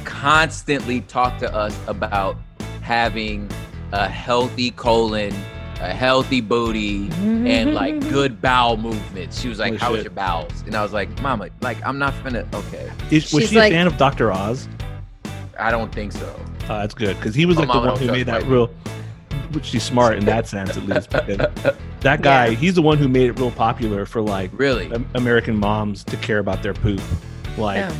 [0.05, 2.37] constantly talk to us about
[2.83, 3.51] having
[3.93, 5.33] a healthy colon,
[5.81, 9.41] a healthy booty, and like good bowel movements.
[9.41, 10.05] She was like, Holy "How was shit.
[10.05, 13.51] your bowels?" And I was like, "Mama, like I'm not finna." Okay, Is, was She's
[13.51, 14.33] she a like- fan of Dr.
[14.33, 14.69] Oz?
[15.59, 16.27] I don't think so.
[16.65, 18.43] Uh, that's good because he was My like the mama one don't who made that
[18.43, 18.71] white real.
[19.53, 21.11] Which she's smart in that sense, at least.
[21.11, 21.39] Because
[22.01, 22.55] that guy, Yeah.
[22.57, 24.87] he's the one who made it real popular for like Really?
[24.93, 27.01] Am- American moms to care about their poop.
[27.59, 27.93] Like, Yeah.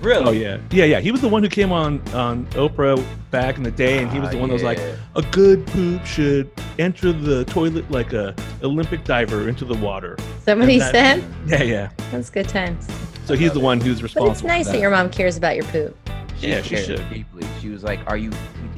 [0.00, 0.24] Really?
[0.26, 1.00] oh yeah, yeah, yeah.
[1.00, 4.18] He was the one who came on on Oprah back in the day, and he
[4.20, 4.78] was Ah, the one that was like,
[5.14, 10.16] a good poop should enter the toilet like a Olympic diver into the water.
[10.38, 11.24] Is that what he said?
[11.46, 11.90] Yeah, yeah.
[12.10, 12.86] That's good times.
[13.24, 14.26] So he's the one who's responsible.
[14.26, 14.50] But responsible.
[14.50, 15.96] it's nice for that your mom cares about your poop.
[16.38, 17.10] Yeah, she cared should.
[17.10, 17.46] deeply.
[17.60, 18.30] She was like, "Are you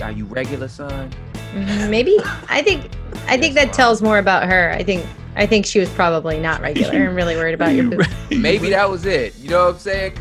[0.03, 1.11] are you regular, son?"
[1.55, 1.91] Mhm.
[1.91, 2.89] Maybe I think
[3.27, 4.73] I think that tells more about her.
[4.73, 5.05] I think
[5.37, 8.07] I think she was probably not regular and really worried about your poop.
[8.31, 9.37] Maybe that was it.
[9.39, 10.12] You know what I'm saying?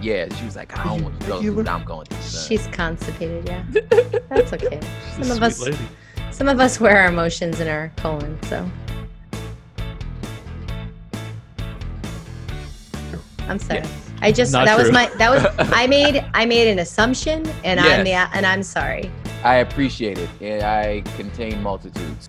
[0.00, 1.62] 'Cause, son, I, yeah, she was like, "I don't want you to go, regular?
[1.64, 2.48] but I'm going to." Son.
[2.48, 3.62] She's constipated, yeah.
[4.28, 4.80] That's okay.
[5.16, 5.78] She's Some a of sweet us lady.
[6.30, 8.68] some of us wear our emotions in our colon, so
[13.48, 13.82] I'm sorry.
[14.22, 17.80] I just Not that was my that was I made I made an assumption and
[17.80, 19.10] I'm the and I'm sorry.
[19.42, 22.28] I appreciate it, and I contain multitudes.